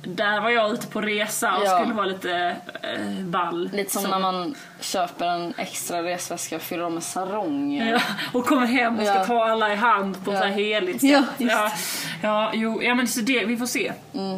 [0.06, 1.78] där var jag ute på resa och Ja.
[1.78, 3.70] skulle vara lite eh, ball.
[3.72, 7.92] Lite som Så- när man köper en extra resväska och fyller om med saronger.
[7.92, 8.00] Ja,
[8.32, 9.24] och kommer hem och ska Ja.
[9.24, 10.38] ta alla i hand på Ja.
[10.40, 11.10] så här heligt sätt.
[11.10, 11.70] Ja, ja,
[12.22, 13.92] ja, jo, ja men så det, vi får se.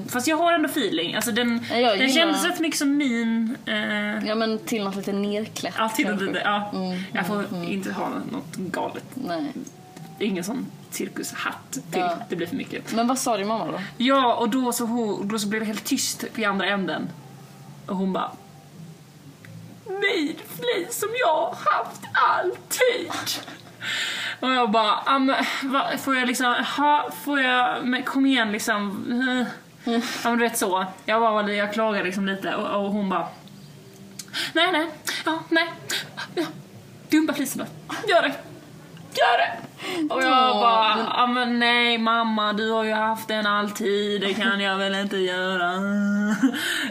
[0.08, 1.14] Fast jag har ändå feeling.
[1.14, 3.56] Alltså den, Ja, jag den kändes rätt mycket som min...
[3.66, 6.26] Eh, Ja men till något lite nerklätt ja, till kanske.
[6.26, 6.70] lite, ja.
[6.74, 9.04] Mm, Jag får inte ha något galet.
[9.14, 9.52] Nej.
[10.18, 12.00] Ingen sån cirkushatt till.
[12.00, 12.18] Ja.
[12.28, 12.92] Det blir för mycket.
[12.92, 13.80] Men vad sa din mamma då?
[13.96, 17.08] Ja, och då så, hon, då så blev det helt tyst i andra änden.
[17.86, 18.30] Och hon bara...
[20.36, 23.12] Flis som jag har haft alltid.
[24.40, 28.52] Och jag bara, ah, men, va, får jag liksom, ha, får jag, men kom igen
[28.52, 29.04] liksom.
[29.22, 29.46] eh."
[29.84, 30.86] Ja men du vet så.
[31.04, 33.28] Jag, var, jag klagade liksom lite och, och hon bara,
[34.52, 34.86] nej nej,
[35.24, 35.72] ja nej,
[36.34, 36.44] ja,
[37.10, 37.94] dumpa flisen då.
[38.08, 38.34] Gör det.
[39.14, 39.67] Gör det.
[40.10, 44.60] Och jag bara, ja men nej mamma du har ju haft den alltid, det kan
[44.60, 45.72] jag väl inte göra.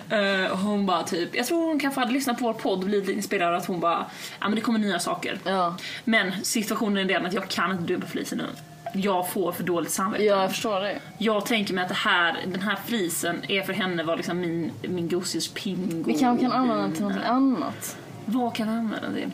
[0.09, 2.85] Eh, och hon bara typ, jag tror hon kanske hade lyssnat på vår podd och
[2.85, 4.05] blivit inspirerad att hon bara,
[4.39, 5.39] ja men det kommer nya saker.
[5.43, 5.75] Ja.
[6.03, 8.45] Men situationen är den att jag kan inte dumpa flisen nu.
[8.93, 10.23] Jag får för dåligt samvete.
[10.23, 10.99] Ja, jag förstår det.
[11.17, 14.71] Jag tänker mig att det här, den här flisen är för henne var liksom min,
[14.81, 16.03] min gosedjurs pingo.
[16.07, 17.97] Vi kanske kan använda den till något annat.
[18.25, 19.15] Vad kan jag använda det?
[19.15, 19.31] Vi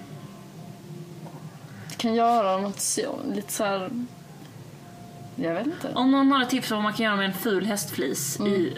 [2.03, 3.89] kan göra något så, lite så här.
[5.35, 5.89] Jag vet inte.
[5.95, 8.51] Om någon har ett tips om vad man kan göra med en ful hästflis Mm.
[8.53, 8.73] i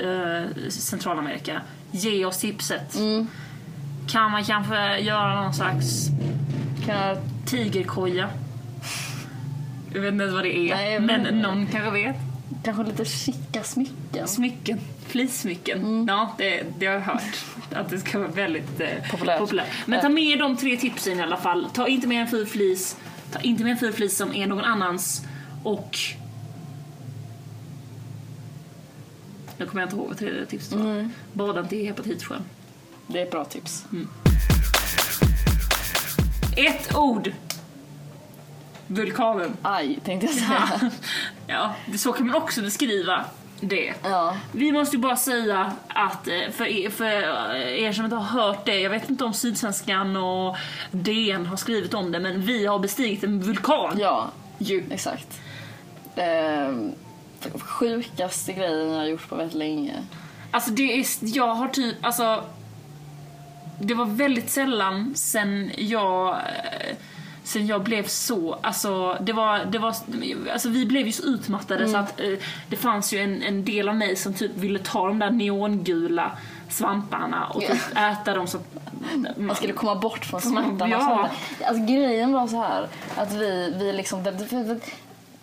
[0.64, 1.62] eh, Centralamerika,
[1.92, 2.96] ge oss tipset.
[2.96, 3.28] Mm.
[4.10, 6.08] Kan man kanske göra någon slags
[6.86, 8.30] Kan jag, tigerkoja?
[9.94, 11.32] Jag vet inte ens vad det är, Nej, men inte.
[11.32, 12.16] någon kanske vet.
[12.64, 14.28] kanske lite chicka smycken.
[14.28, 15.80] Smycken, flissmycken.
[15.80, 16.08] Mm.
[16.08, 17.46] Ja, det, det har jag hört.
[17.74, 19.66] Att det ska vara väldigt eh, Populärt.
[19.86, 21.68] Men ta med de tre tipsen i alla fall.
[21.74, 22.98] Ta inte med en ful flis,
[23.36, 25.22] ta inte med en ful flis som är någon annans
[25.64, 25.98] och...
[29.58, 30.92] Nu kommer jag inte ihåg vad tredje tipset var.
[30.92, 31.12] Mm.
[31.34, 32.42] Bada inte i hepatitsjön.
[33.08, 33.86] Det är ett bra tips.
[36.58, 37.34] Ett ord!
[38.88, 39.58] Vulkanen.
[39.62, 40.92] Aj, tänkte jag säga.
[41.48, 43.26] ja, det- så kan man också beskriva
[43.60, 43.94] det.
[44.04, 44.38] Ja.
[44.52, 47.06] Vi måste ju bara säga att eh, för er, för
[47.56, 50.58] er som inte har hört det, jag vet inte om Sydsvenskan och
[50.92, 53.98] DN har skrivit om det, men vi har bestigit en vulkan.
[54.00, 54.84] Ja, Ju.
[54.92, 55.42] exakt.
[56.16, 56.92] Ehm,
[57.56, 59.94] sjukaste grejen jag har gjort på väldigt länge.
[60.52, 62.44] Alltså det är, jag har typ, alltså
[63.80, 66.96] det var väldigt sällan sen jag eh,
[67.46, 69.96] Sen jag blev så, alltså det var, det var,
[70.54, 72.34] alltså vi blev ju så utmattade så att eh,
[72.70, 76.38] det fanns ju en, en del av mig som typ ville ta de där neongula
[76.70, 81.30] svamparna och typ äta dem så att Man skulle komma bort från smärtan Ja.
[81.66, 84.36] Alltså grejen var så här att vi, vi liksom...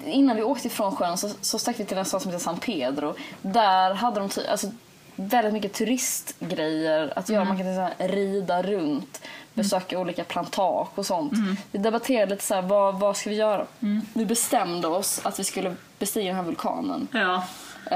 [0.05, 2.59] Innan vi åkte ifrån sjön så, så stack vi till en stad som heter San
[2.59, 3.15] Pedro.
[3.43, 4.71] Där hade de alltså,
[5.17, 7.45] väldigt mycket turistgrejer att göra.
[7.45, 9.21] Man kan här, rida runt,
[9.55, 11.33] besöka olika plantage och sånt.
[11.73, 13.67] Vi debatterade lite så här, vad, vad ska vi göra?
[14.15, 17.09] Vi bestämde oss att vi skulle bestiga den här vulkanen.
[17.13, 17.45] ja.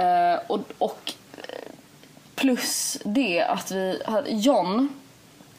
[0.00, 1.12] Eh, och, och
[2.34, 4.88] plus det att vi hade, John,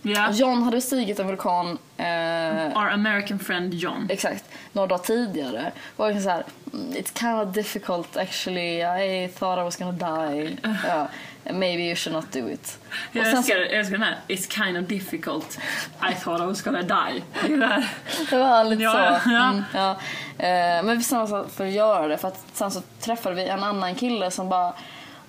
[0.01, 0.29] ja.
[0.31, 4.07] John hade bestigit en vulkan eh, Our American friend John.
[4.10, 5.71] exakt några dagar tidigare.
[5.95, 8.77] Och jag så här, "Mm, it's kind of difficult actually.
[8.81, 9.91] I thought I was gonna
[10.31, 10.57] die.
[10.88, 11.07] Ja,
[11.53, 12.77] maybe you should not do it.
[13.10, 15.60] Och Jag sen älskar, jag älskar den här, it's kind of difficult,
[16.12, 17.23] I thought I was gonna die.
[18.29, 19.29] Det var lite Ja, så.
[19.29, 19.49] ja.
[19.49, 19.89] Mm, ja.
[20.38, 23.47] Eh, men vi bestämde oss för att göra det för att sen så träffade vi
[23.47, 24.73] en annan kille som bara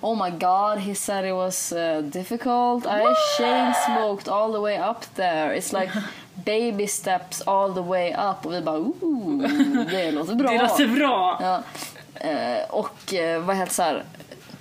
[0.01, 2.85] Oh my god, he said it was uh, difficult.
[2.85, 3.03] I
[3.37, 5.53] chain smoked all the way up there.
[5.57, 5.91] It's like
[6.45, 8.45] baby steps all the way up.
[8.45, 9.41] Och vi bara ooh,
[9.91, 10.51] det låter bra.
[10.51, 11.37] Det låter bra.
[11.41, 11.63] Ja.
[12.29, 14.03] Eh, och eh, var helt så här,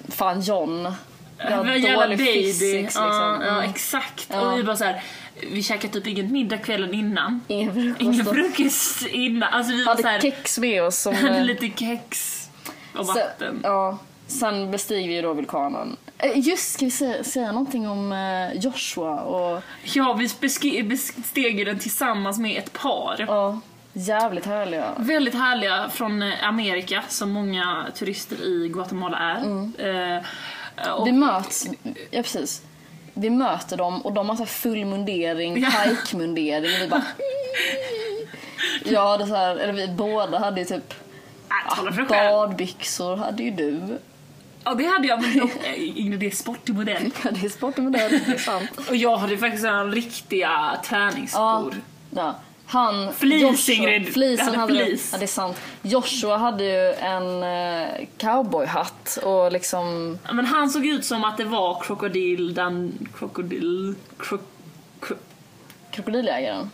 [0.09, 0.93] fan John.
[1.39, 2.33] Jag har jävla dålig baby.
[2.33, 3.03] physics liksom.
[3.05, 3.71] Ja, ja Mm.
[3.71, 4.27] exakt.
[4.33, 4.41] Ja.
[4.41, 5.03] Och vi bara så här,
[5.53, 7.41] vi käkade typ ingen middag kvällen innan.
[7.49, 8.01] Ingen frukost.
[8.01, 9.53] Ingen frukost innan.
[9.53, 11.15] Alltså vi var Hade så här, kex med oss som...
[11.15, 12.39] hade eh, lite kex
[12.99, 13.61] och vatten.
[13.63, 13.99] ja,
[14.29, 15.97] sen bestiger vi ju då vulkanen.
[16.19, 19.63] Eh, Just, ska vi säga, säga någonting om eh, Joshua och...
[19.83, 23.25] Ja, vi besteg ju den tillsammans med ett par.
[23.29, 23.61] Ja,
[23.93, 24.95] Jävligt härliga.
[24.97, 29.41] Väldigt härliga från eh, Amerika, som många turister i Guatemala är.
[30.17, 30.23] Eh,
[30.95, 31.67] och, Vi möts,
[32.11, 32.63] ja precis.
[33.15, 35.71] Vi möter dem och de har så full mundering, Ja.
[35.71, 37.03] pike-mundering och vi bara
[38.85, 40.95] Ja, det så här, eller vi båda hade ju typ
[41.89, 43.99] äh, badbyxor hade ju du.
[44.65, 47.11] Ja, det hade jag, men eh, Ingrid, det är sportig modell.
[47.25, 48.71] Ja, det är sportig modell, det är sant.
[48.89, 51.75] Och jag hade faktiskt sådana riktiga träningsskor.
[52.11, 52.35] ja.
[52.71, 54.41] Han, Fleece, Joshua, Ingrid.
[54.41, 54.89] Hade hade.
[54.91, 55.57] Ja, det är sant.
[55.83, 61.45] Joshua hade ju en eh, cowboyhatt och liksom Men han såg ut som att det
[61.45, 64.39] var krokodil, dan, krokodil, kro,
[65.01, 65.17] kro,
[65.91, 66.71] krokodiljägaren.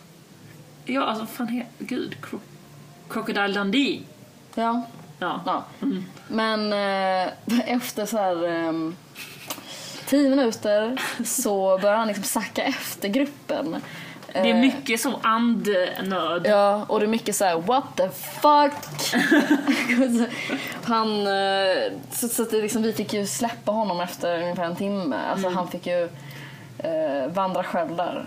[0.85, 2.39] ja alltså fan he, gud, kro,
[3.09, 4.01] Crocodile Dundee.
[4.55, 4.81] Ja,
[5.19, 5.41] Ja.
[5.45, 5.63] ja.
[5.81, 6.05] Mm.
[6.27, 7.31] Men eh,
[7.73, 8.95] efter så här ehm,
[10.07, 13.75] tio minuter så börjar han liksom sacka efter gruppen.
[14.33, 16.45] Det är Eh, mycket så andnöd.
[16.45, 19.21] Ja, och det är mycket så här: what the fuck?
[20.83, 24.75] han, eh, så, så att det liksom, vi fick ju släppa honom efter ungefär en
[24.75, 25.15] timme.
[25.31, 25.57] Alltså Mm.
[25.57, 26.03] han fick ju
[26.77, 28.25] eh, vandra själv där.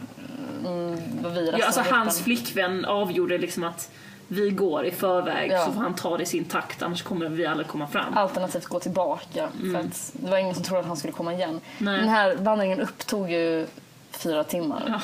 [0.67, 1.01] Mm,
[1.35, 3.91] vi Ja, alltså hans flickvän avgjorde liksom att
[4.29, 5.67] vi går i förväg Ja.
[5.67, 8.17] så får han ta det i sin takt annars kommer vi aldrig komma fram.
[8.17, 9.49] Alternativt gå tillbaka.
[9.73, 11.49] För att det var ingen som trodde att han skulle komma igen.
[11.51, 11.61] Mm.
[11.79, 11.99] Nej.
[12.01, 13.67] Den här vandringen upp tog ju
[14.11, 14.85] fyra timmar.
[14.89, 15.01] Ja.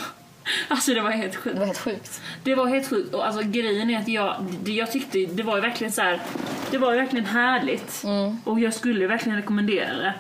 [0.69, 1.55] Alltså det var helt sjukt.
[1.55, 2.21] Det var helt sjukt.
[2.43, 5.55] Det var helt sjukt och alltså grejen är att jag, det, jag tyckte det var
[5.57, 6.21] ju verkligen så här.
[6.71, 8.05] Det var ju verkligen härligt
[8.45, 10.15] och jag skulle verkligen rekommendera det.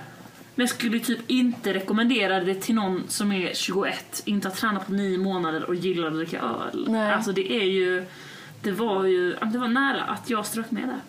[0.54, 4.86] Men jag skulle typ inte rekommendera det till någon som är 21, inte har tränat
[4.86, 6.86] på 9 månader och gillar att dricka öl.
[6.88, 7.12] Nej.
[7.12, 8.04] Alltså det är ju,
[8.64, 11.00] det var ju, det var nära att jag strök med det.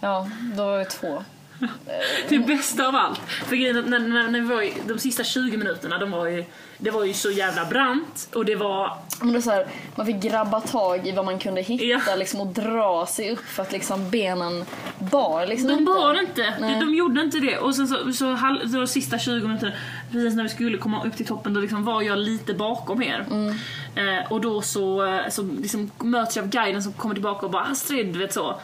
[0.00, 1.22] Ja, då var vi två.
[2.28, 3.18] Det bästa av allt.
[3.28, 6.44] För grejen när, när, när vi var i, de sista 20 minuterna, de var ju,
[6.78, 9.66] det var ju så jävla brant och det var Men det så här,
[9.96, 12.16] man fick grabba tag i vad man kunde hitta Ja.
[12.16, 14.64] liksom, och dra sig upp för att liksom, benen
[14.98, 15.84] bar liksom De inte.
[15.84, 16.80] bar inte, Nej.
[16.80, 17.58] de gjorde inte det.
[17.58, 19.72] Och sen så, så, hal- så de sista 20 minuterna,
[20.12, 23.26] precis när vi skulle komma upp till toppen, då liksom var jag lite bakom er.
[23.30, 23.54] Mm.
[23.94, 27.52] Eh, och då så, eh, så liksom möts jag av guiden som kommer tillbaka och
[27.52, 28.60] bara Astrid, du vet så.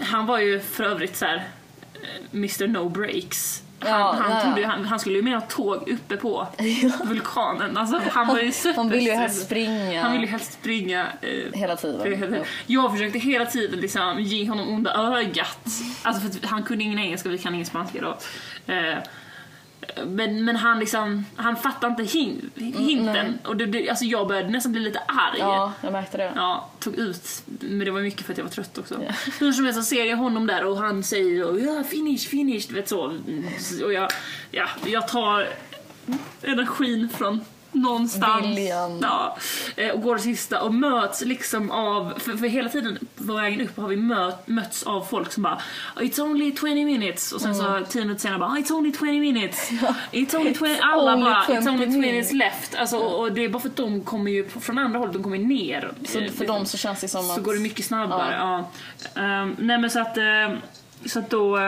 [0.00, 1.36] Han var ju för övrigt så här
[1.94, 3.62] eh, Mr No Breaks.
[3.78, 4.68] Han, Ja, han, ja, ja.
[4.68, 6.48] han, han skulle ju med ha tåg uppe på
[7.04, 7.76] vulkanen.
[7.76, 11.52] Alltså, han var ju Han ville ju helst springa Han ville ju helst springa eh,
[11.52, 12.44] hela tiden.
[12.66, 15.68] Jag försökte hela tiden liksom ge honom onda ögat.
[16.02, 18.16] Alltså för att han kunde ingen engelska, vi kan ingen spanska då.
[18.72, 18.98] Eh,
[20.06, 23.38] Men, men han liksom, han fattade inte hin, hinten.
[23.44, 25.38] Och det, det, alltså jag började nästan bli lite arg.
[25.38, 26.32] Ja, jag märkte det.
[26.36, 27.42] Ja, tog ut.
[27.60, 28.94] Men det var mycket för att jag var trött också.
[29.40, 32.74] Hur som helst så ser jag honom där och han säger ja finish, finish, du
[32.74, 33.18] vet så.
[33.84, 34.10] Och jag,
[34.50, 35.48] ja, jag tar
[36.42, 37.40] energin från
[37.74, 38.58] någonstans.
[39.02, 39.36] Ja,
[39.76, 43.60] eh, och går det sista och möts liksom av, för, för hela tiden på vägen
[43.60, 45.58] upp har vi möt, mötts av folk som bara
[45.96, 47.84] It's only 20 minutes och sen Mm.
[47.84, 49.70] så 10 minuter senare bara It's only 20 minutes.
[50.12, 52.74] It's only 20, alla only bara It's 20 only 20 minutes left.
[52.74, 55.22] Alltså, och, och det är bara för att de kommer ju från andra hållet, de
[55.22, 55.90] kommer ner.
[56.08, 57.42] Så Eh, för dem så känns det som så att...
[57.42, 58.34] går det mycket snabbare.
[58.38, 58.70] Ja.
[59.22, 60.56] Ehm, nej men så att, ehm,
[61.06, 61.58] så att då,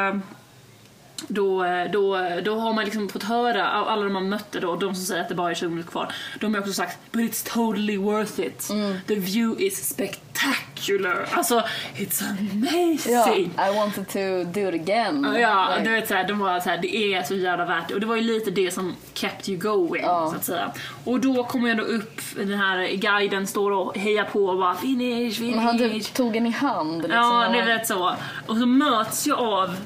[1.29, 4.77] då, eh, då, då har man liksom fått höra av alla de man mötte då,
[4.77, 6.13] de som säger att det bara är 20 minuter kvar.
[6.41, 8.69] De har också sagt But it's totally worth it.
[8.71, 8.97] Mm.
[9.07, 11.29] The view is spectacular.
[11.33, 11.63] Alltså,
[11.97, 13.51] it's amazing.
[13.57, 14.19] Ja, I wanted to
[14.61, 15.37] do it again.
[15.41, 17.95] Ja, Like, du vet såhär, de var såhär, det är så jävla värt det.
[17.95, 20.31] Och det var ju lite det som kept you going, Ja.
[20.31, 20.73] så att säga.
[21.05, 24.75] Och då kommer jag då upp, den här guiden står och hejar på och bara
[24.75, 25.57] finish, finish.
[25.57, 27.17] Men han typ tog en i hand liksom.
[27.17, 28.15] Ja, det är rätt så.
[28.47, 29.77] Och så möts jag av,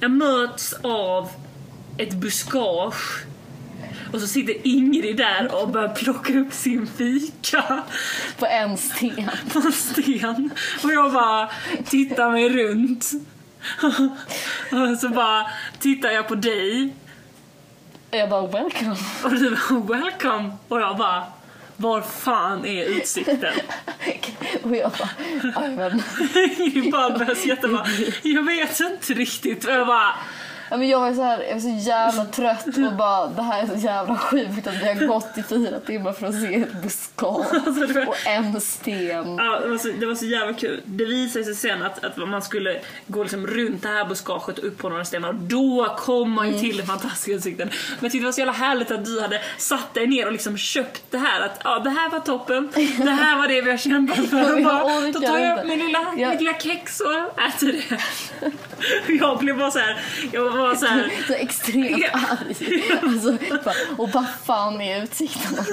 [0.00, 1.30] jag möts av
[1.98, 3.24] ett buskage.
[4.12, 7.82] Och så sitter Ingrid där och börjar plocka upp sin fika
[8.38, 9.30] På en sten.
[9.52, 10.50] på en sten.
[10.84, 11.50] Och jag bara
[11.86, 13.10] tittar mig runt.
[14.72, 15.46] Och så bara
[15.78, 16.94] tittar jag på dig
[18.10, 18.96] Och jag bara welcome.
[19.24, 20.56] och du bara welcome.
[20.68, 21.24] Och jag bara
[21.76, 23.38] var fan är utsikten?
[24.62, 25.10] och jag bara,
[25.68, 26.02] men,
[26.58, 27.34] Ingrid bara börjar
[27.68, 27.86] bara,
[28.22, 29.64] jag vet inte riktigt.
[29.64, 30.14] Och jag bara
[30.70, 33.62] ja, men jag var så här, jag var så jävla trött och bara det här
[33.62, 36.82] är så jävla sjukt att vi har gått i fyra timmar för att se ett
[36.82, 39.36] buskage Alltså, och en sten.
[39.36, 40.80] Ja, det var, så, det var så jävla kul.
[40.84, 44.64] Det visade sig sen att, att man skulle gå liksom runt det här buskaget och
[44.64, 47.68] upp på några stenar och då kom man ju till den fantastiska utsikten.
[47.68, 50.32] Men jag tyckte det var så jävla härligt att du hade satt dig ner och
[50.32, 51.40] liksom köpt det här.
[51.40, 54.38] Att ja, det här var toppen, det här var det vi har kämpat för.
[54.38, 56.30] Jag Och bara, då tar jag upp min lilla, Ja.
[56.30, 57.98] mitt lilla kex och äter det.
[59.20, 60.00] Jag blev bara så här,
[60.32, 61.10] jag var så här.
[61.26, 62.08] Så extremt Ja.
[62.12, 62.82] arg.
[63.02, 63.36] Alltså,
[63.96, 65.64] och vad fan är utsikten?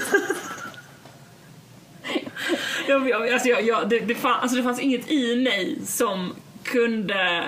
[2.87, 6.35] jag, jag, alltså jag, jag, det, det, fann, alltså det fanns inget i mig som
[6.63, 7.43] kunde...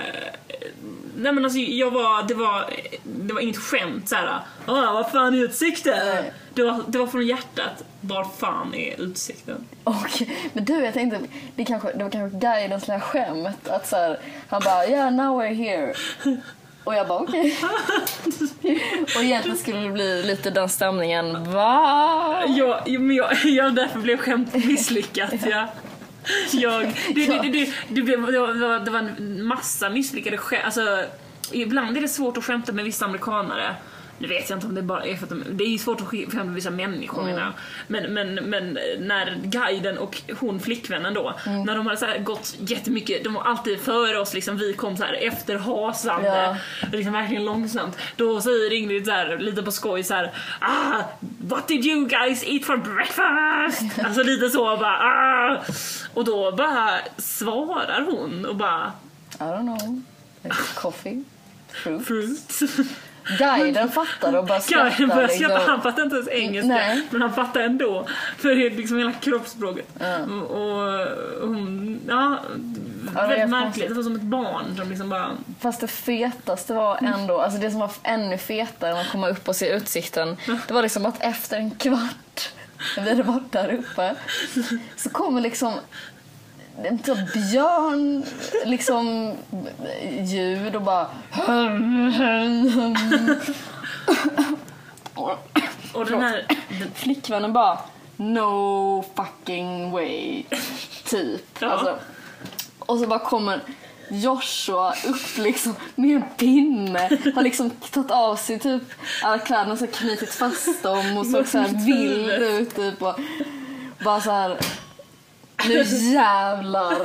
[1.19, 2.69] Nej men alltså jag var, det var,
[3.03, 6.23] det var inget skämt såhär, ah, vad fan är utsikten?
[6.53, 9.65] Det var, det var från hjärtat, var fan är utsikten?
[9.83, 10.21] Och,
[10.53, 11.19] men du, jag tänkte,
[11.55, 13.67] det, kanske, det var kanske guidens lilla skämt.
[13.69, 14.19] Att så här,
[14.49, 15.93] han bara yeah now we're here.
[16.87, 17.57] Och jag bara okej.
[19.15, 21.51] och egentligen skulle det bli lite den stämningen.
[21.51, 22.43] Va?
[22.47, 25.33] Jag, men jag, jag därför blev skämtet misslyckat.
[25.45, 25.67] ja.
[26.51, 26.83] Jag,
[27.15, 30.65] det, det, det, det, det, det, var, det var en massa misslyckade skämt.
[30.65, 31.03] Alltså,
[31.51, 33.75] ibland är det svårt att skämta med vissa amerikanare.
[34.19, 36.07] Nu vet jag inte om det bara är för att de, det är svårt att
[36.07, 37.53] skämta med vissa människor menar jag.
[37.87, 41.33] Men, men, men när guiden och hon flickvännen då,
[41.65, 44.97] när de hade så här gått jättemycket, de var alltid före oss liksom, vi kom
[44.97, 46.57] så här efter hasande, Ja.
[46.91, 47.97] liksom verkligen långsamt.
[48.15, 51.01] Då säger Ingrid så här, lite på skoj så här, ah,
[51.37, 53.99] what did you guys eat for breakfast?
[54.05, 55.63] Alltså lite så bara, ah.
[56.13, 58.91] Och då bara svarar hon och bara,
[59.39, 60.01] I don't know.
[60.75, 61.23] Coffee?
[61.83, 62.05] Fruit?
[62.05, 62.59] fruit.
[63.37, 65.07] Guiden fattade och bara Guiden skrattade.
[65.07, 65.71] började skratta, liksom.
[65.71, 66.67] han fattar inte ens engelska.
[66.67, 67.07] Nej.
[67.09, 68.07] Men han fattar ändå.
[68.37, 69.89] För det är liksom hela kroppsspråket.
[69.99, 70.17] Ja.
[70.43, 71.07] Och
[71.47, 72.39] hon, ja,
[73.15, 73.87] Ja, väldigt märkligt.
[73.87, 75.31] Det var som ett barn som liksom bara...
[75.59, 79.47] Fast det fetaste var ändå, alltså det som var ännu fetare än att komma upp
[79.47, 80.37] och se utsikten,
[80.67, 82.49] det var liksom att efter en kvart,
[82.97, 84.15] när vi hade varit där uppe,
[84.95, 85.73] så kommer liksom
[87.03, 88.23] typ björn
[88.65, 89.33] liksom
[90.21, 91.07] ljud och bara
[95.93, 96.45] Och den här...
[96.93, 97.79] flickvännen bara
[98.17, 100.43] no fucking way
[101.05, 101.45] typ.
[101.59, 101.67] Ja.
[101.67, 101.99] Alltså,
[102.79, 103.61] och så bara kommer
[104.09, 108.83] Joshua upp liksom med en pinne, har liksom tagit av sig typ
[109.23, 113.19] alla kläderna och så knutit fast dem och såg så här vild ut typ och
[114.03, 114.57] bara så här
[115.67, 116.95] nu jävlar.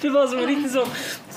[0.00, 0.86] Det var som en riktigt så...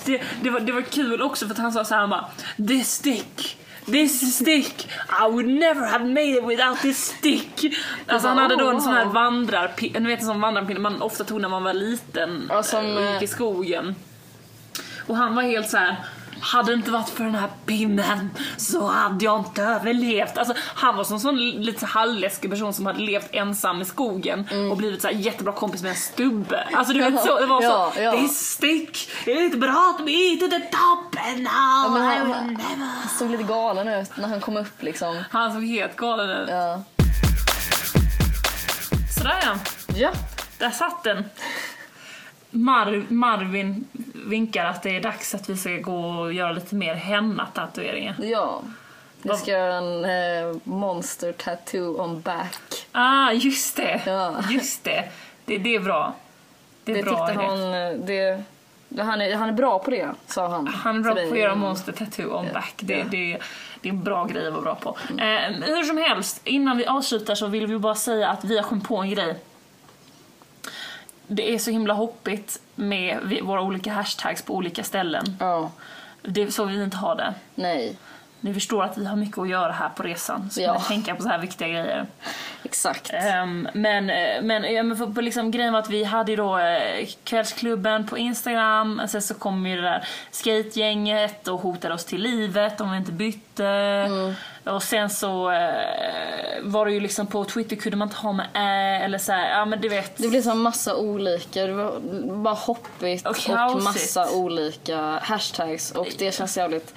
[0.06, 2.26] Det, det, var, det var kul också för att han sa så här, han bara
[2.68, 4.90] This stick, this stick,
[5.22, 7.78] I would never have made it without this stick.
[8.08, 11.24] Alltså han hade då en sån här vandrarpinne, ni vet en sån vandrarpinne man ofta
[11.24, 13.96] tog när man var liten som, eh, och gick i eh, skogen.
[15.08, 15.96] Och han var helt så här.
[16.42, 20.38] Hade det inte varit för den här pinnen så hade jag inte överlevt.
[20.38, 24.48] Alltså, han var som en sån lite halvläskig person som hade levt ensam i skogen
[24.72, 26.68] och blivit så här jättebra kompis med en stubbe.
[26.74, 28.12] Alltså du vet så, det var Ja, så, ja.
[28.12, 32.58] this stick, it brought me to the top and now men I han-.
[32.82, 35.24] Han såg lite galen ut när han kom upp liksom.
[35.32, 36.50] Han såg helt galen ut.
[36.50, 36.84] Ja.
[39.18, 39.56] Sådär ja,
[39.96, 40.12] Ja.
[40.58, 41.24] där satt den.
[42.52, 43.88] Mar- Marvin
[44.30, 48.16] vinkar att det är dags att vi ska gå och göra lite mer henna-tatueringar.
[48.22, 48.62] Ja.
[49.22, 52.88] Vi ska göra en eh, monster tattoo on back.
[52.92, 54.02] Ah, just det!
[54.06, 54.36] Ja.
[54.50, 55.04] Just det.
[55.46, 55.58] det.
[55.58, 56.14] Det är bra.
[56.84, 58.44] Det är Det bra tyckte hon, eh, det,
[58.98, 60.68] han, är, han är bra på det, sa han.
[60.68, 62.74] Han är bra på att göra monster tattoo on back.
[62.78, 63.06] Det, Ja.
[63.12, 63.38] det,
[63.82, 64.98] det är en bra grej att vara bra på.
[65.10, 68.64] Eh, hur som helst, innan vi avslutar så vill vi bara säga att vi har
[68.64, 69.36] kommit på en grej.
[71.32, 75.38] Det är så himla hoppigt med våra olika hashtags på olika ställen.
[75.40, 75.72] Ja,
[76.22, 77.34] Det är så vi inte ha det.
[77.56, 77.98] nej,
[78.42, 80.50] Ni förstår att vi har mycket att göra här på resan.
[80.50, 80.80] Så Ja.
[80.80, 82.06] tänka på så här viktiga grejer.
[82.64, 83.10] exakt.
[83.14, 86.36] Ehm, men eh, men, ja, men för, på liksom, grejen var att vi hade ju
[86.36, 92.06] då eh, kvällsklubben på Instagram, sen så kom ju det där skategänget och hotade oss
[92.06, 94.08] till livet om vi inte bytte.
[94.70, 98.48] Och sen så eh, var det ju liksom på Twitter kunde man inte ha med
[98.54, 100.18] ä eller så här, ja men du vet.
[100.18, 102.00] Det blev så massa olika, det var
[102.44, 103.38] bara hoppigt Och
[103.76, 106.94] och, massa olika hashtags och det känns jävligt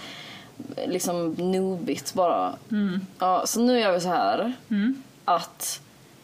[0.87, 2.57] liksom noobigt bara.
[2.71, 3.01] Mm.
[3.19, 4.53] Ja, så nu gör vi så här
[5.25, 5.81] att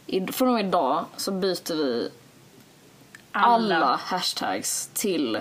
[0.06, 2.10] i, från och med idag så byter vi
[3.32, 5.38] alla, hashtags till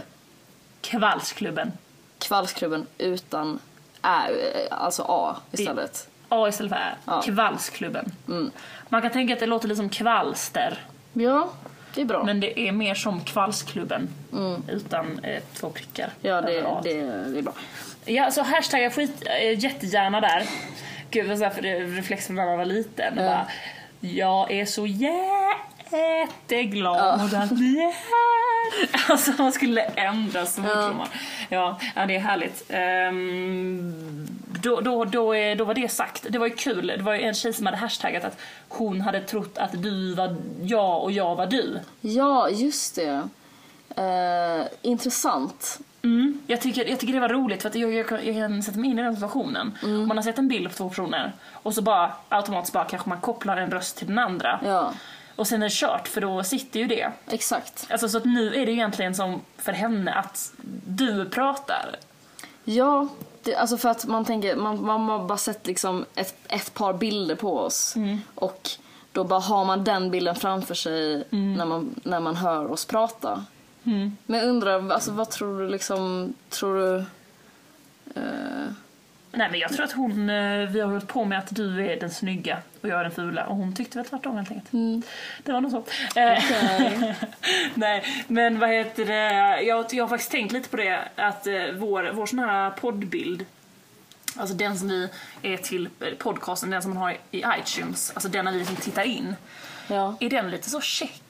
[0.81, 1.71] Kvällsklubben.
[2.19, 3.59] kvällsklubben utan
[4.07, 4.29] ä,
[4.71, 6.09] alltså A istället.
[6.29, 6.95] A istället för ä.
[7.05, 7.21] Ja.
[7.21, 8.11] Kvällsklubben.
[8.27, 8.51] Mm.
[8.89, 10.77] Man kan tänka att det låter lite som kvalster.
[11.13, 11.49] Ja,
[11.95, 12.23] det är bra.
[12.23, 14.09] Men det är mer som kvällsklubben.
[14.67, 16.03] Utan eh, två prickar.
[16.03, 16.13] Mm.
[16.21, 17.53] ja, det, det, det är bra.
[18.05, 20.49] Ja, så hashtagga skit äh, jättegärna där.
[21.11, 23.13] Gud vad så här, för när man var liten.
[23.17, 23.23] Ja.
[23.23, 23.47] bara,
[23.99, 24.85] jag är så
[25.91, 28.57] jätteglad att ni är här.
[29.11, 31.07] Alltså man skulle ändra så fort
[31.49, 31.79] Ja.
[31.95, 32.63] Ja, det är härligt.
[32.69, 34.27] Ehm,
[34.61, 36.25] då, då, då, då var det sagt.
[36.29, 36.87] Det var ju kul.
[36.87, 40.35] Det var ju en tjej som hade hashtaggat att hon hade trott att du var
[40.61, 41.79] jag och jag var du.
[42.01, 43.27] Ja, just det.
[43.95, 45.79] Eh, intressant.
[46.03, 46.41] Mm.
[46.47, 48.89] Jag, tycker, jag tycker det var roligt för att jag, jag, jag kan sätta mig
[48.89, 49.77] in i den situationen.
[49.83, 53.09] Om man har sett en bild på två personer och så bara automatiskt bara kanske
[53.09, 54.59] man kopplar en röst till den andra.
[54.65, 54.93] Ja.
[55.37, 57.11] Och sen är det kört för då sitter ju det.
[57.29, 57.87] Exakt.
[57.89, 60.51] Alltså så att nu är det egentligen som för henne att
[60.87, 61.95] du pratar.
[62.63, 63.07] Ja,
[63.43, 66.93] det, alltså för att man tänker, man, man har bara sett liksom ett, ett par
[66.93, 67.95] bilder på oss.
[68.35, 68.69] Och
[69.11, 73.45] då bara har man den bilden framför sig när, man, när man hör oss prata.
[74.25, 76.97] Men jag undrar, alltså vad tror du liksom, tror du...
[78.15, 78.67] eh,
[79.31, 81.99] Nej men jag tror att hon, eh, vi har hållit på med att du är
[81.99, 84.71] den snygga och jag är den fula och hon tyckte väl tvärtom helt enkelt.
[85.43, 85.83] Det var nog så.
[87.73, 91.53] Nej men vad heter det, jag, jag har faktiskt tänkt lite på det att eh,
[91.73, 93.45] vår, vår sån här poddbild
[94.39, 95.09] Alltså den som vi
[95.41, 98.75] är till eh, podcasten, den som man har i iTunes, alltså den när vi liksom
[98.75, 99.35] tittar in.
[99.87, 100.17] ja.
[100.19, 101.21] Är den lite så check?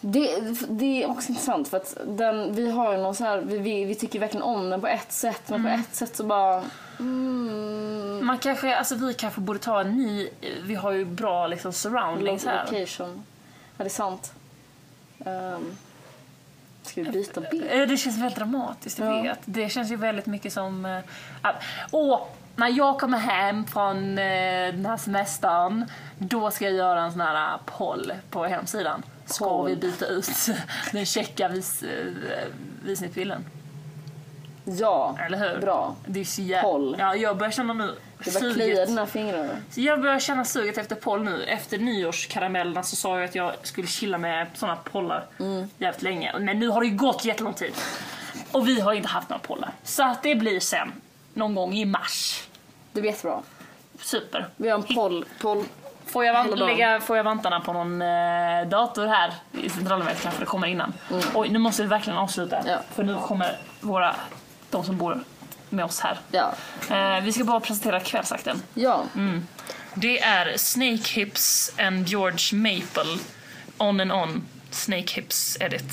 [0.00, 3.58] Det, det är också intressant för att den, vi har ju någon så här, vi,
[3.58, 6.64] vi, vi tycker verkligen om den på ett sätt men på ett sätt så bara...
[7.00, 10.28] Mm, Man kanske, alltså vi kanske borde ta en ny,
[10.62, 12.64] vi har ju bra liksom surroundings här.
[12.72, 13.22] location.
[13.76, 14.32] Ja, det är sant.
[15.18, 15.76] Um,
[16.82, 17.64] ska vi byta bild?
[17.70, 19.22] Eh, Det känns väldigt dramatiskt, jag Ja.
[19.22, 19.38] vet.
[19.44, 21.00] Det känns ju väldigt mycket som...
[21.42, 21.54] att-
[21.90, 22.20] Åh,
[22.60, 25.86] när jag kommer hem från eh, den här semestern,
[26.18, 29.02] då ska jag göra en sån här poll på hemsidan.
[29.26, 29.68] Ska Poll.
[29.68, 30.28] vi byta ut
[30.92, 31.88] den checka vis, eh,
[32.82, 33.44] visningsbilden?
[34.64, 35.60] Ja, Eller hur?
[35.60, 35.96] bra.
[36.06, 36.62] Det är så jävla...
[36.70, 36.96] Poll.
[36.98, 37.94] Ja, jag börjar känna nu
[38.24, 39.48] Det bara kliar i dina fingrar.
[39.70, 41.42] Så jag börjar känna suget efter poll nu.
[41.44, 45.26] Efter nyårskaramellerna så sa jag att jag skulle chilla med såna pollar
[45.78, 46.38] jävligt länge.
[46.38, 47.72] Men nu har det ju gått jättelång tid.
[48.52, 49.70] Och vi har inte haft några pollar.
[49.84, 50.92] Så att det blir sen.
[51.34, 52.46] Någon gång i mars.
[52.92, 53.42] Det blir jättebra.
[54.00, 54.48] Super.
[54.56, 55.24] Vi har en poll.
[55.40, 55.64] poll.
[56.06, 59.32] Får jag, van- lägga, får jag vantarna på någon eh, dator här
[59.62, 60.92] i centralhuset kanske det kommer innan.
[61.34, 62.62] Oj, nu måste vi verkligen avsluta.
[62.66, 62.78] Ja.
[62.94, 64.16] För nu kommer våra,
[64.70, 65.20] de som bor
[65.68, 66.18] med oss här.
[66.30, 66.52] Ja.
[66.96, 68.62] Eh, vi ska bara presentera kvällsakten.
[68.74, 69.04] Ja.
[69.94, 73.18] Det är Snake Hips and George Maple
[73.78, 75.92] On and On Snake Hips Edit.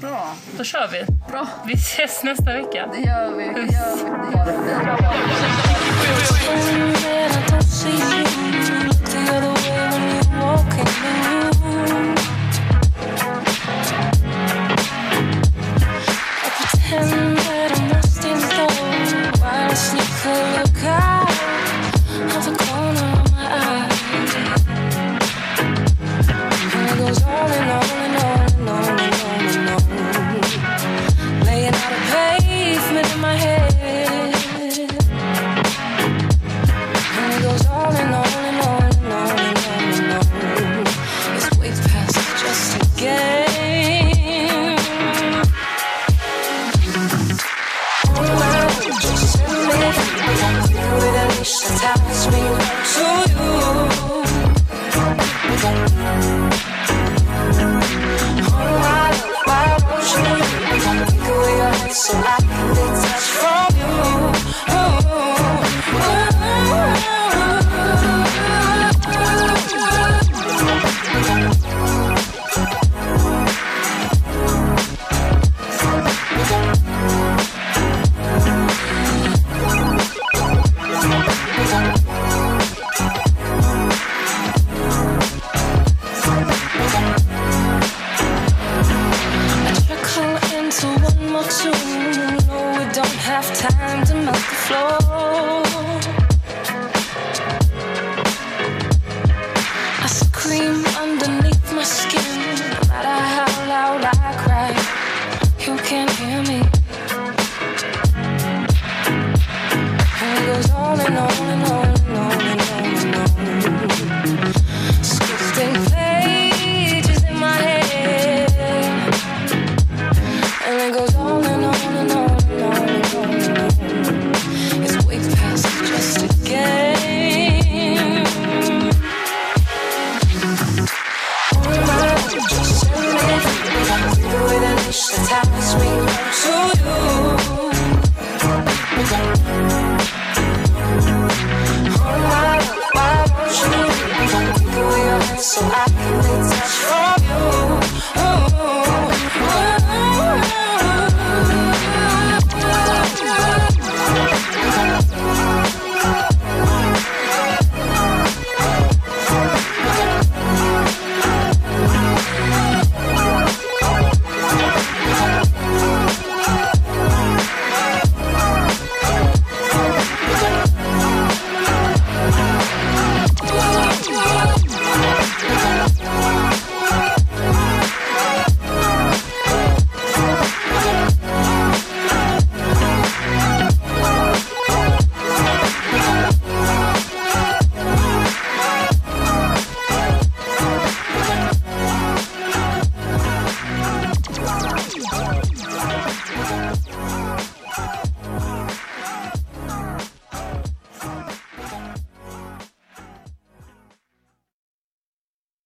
[0.00, 0.34] Bra.
[0.58, 1.04] Då kör vi.
[1.30, 1.48] Bra.
[1.66, 2.88] Vi ses nästa vecka.
[2.92, 3.44] Det gör vi.
[3.44, 4.02] Det gör vi.
[4.04, 4.46] Det gör
[11.00, 11.05] vi.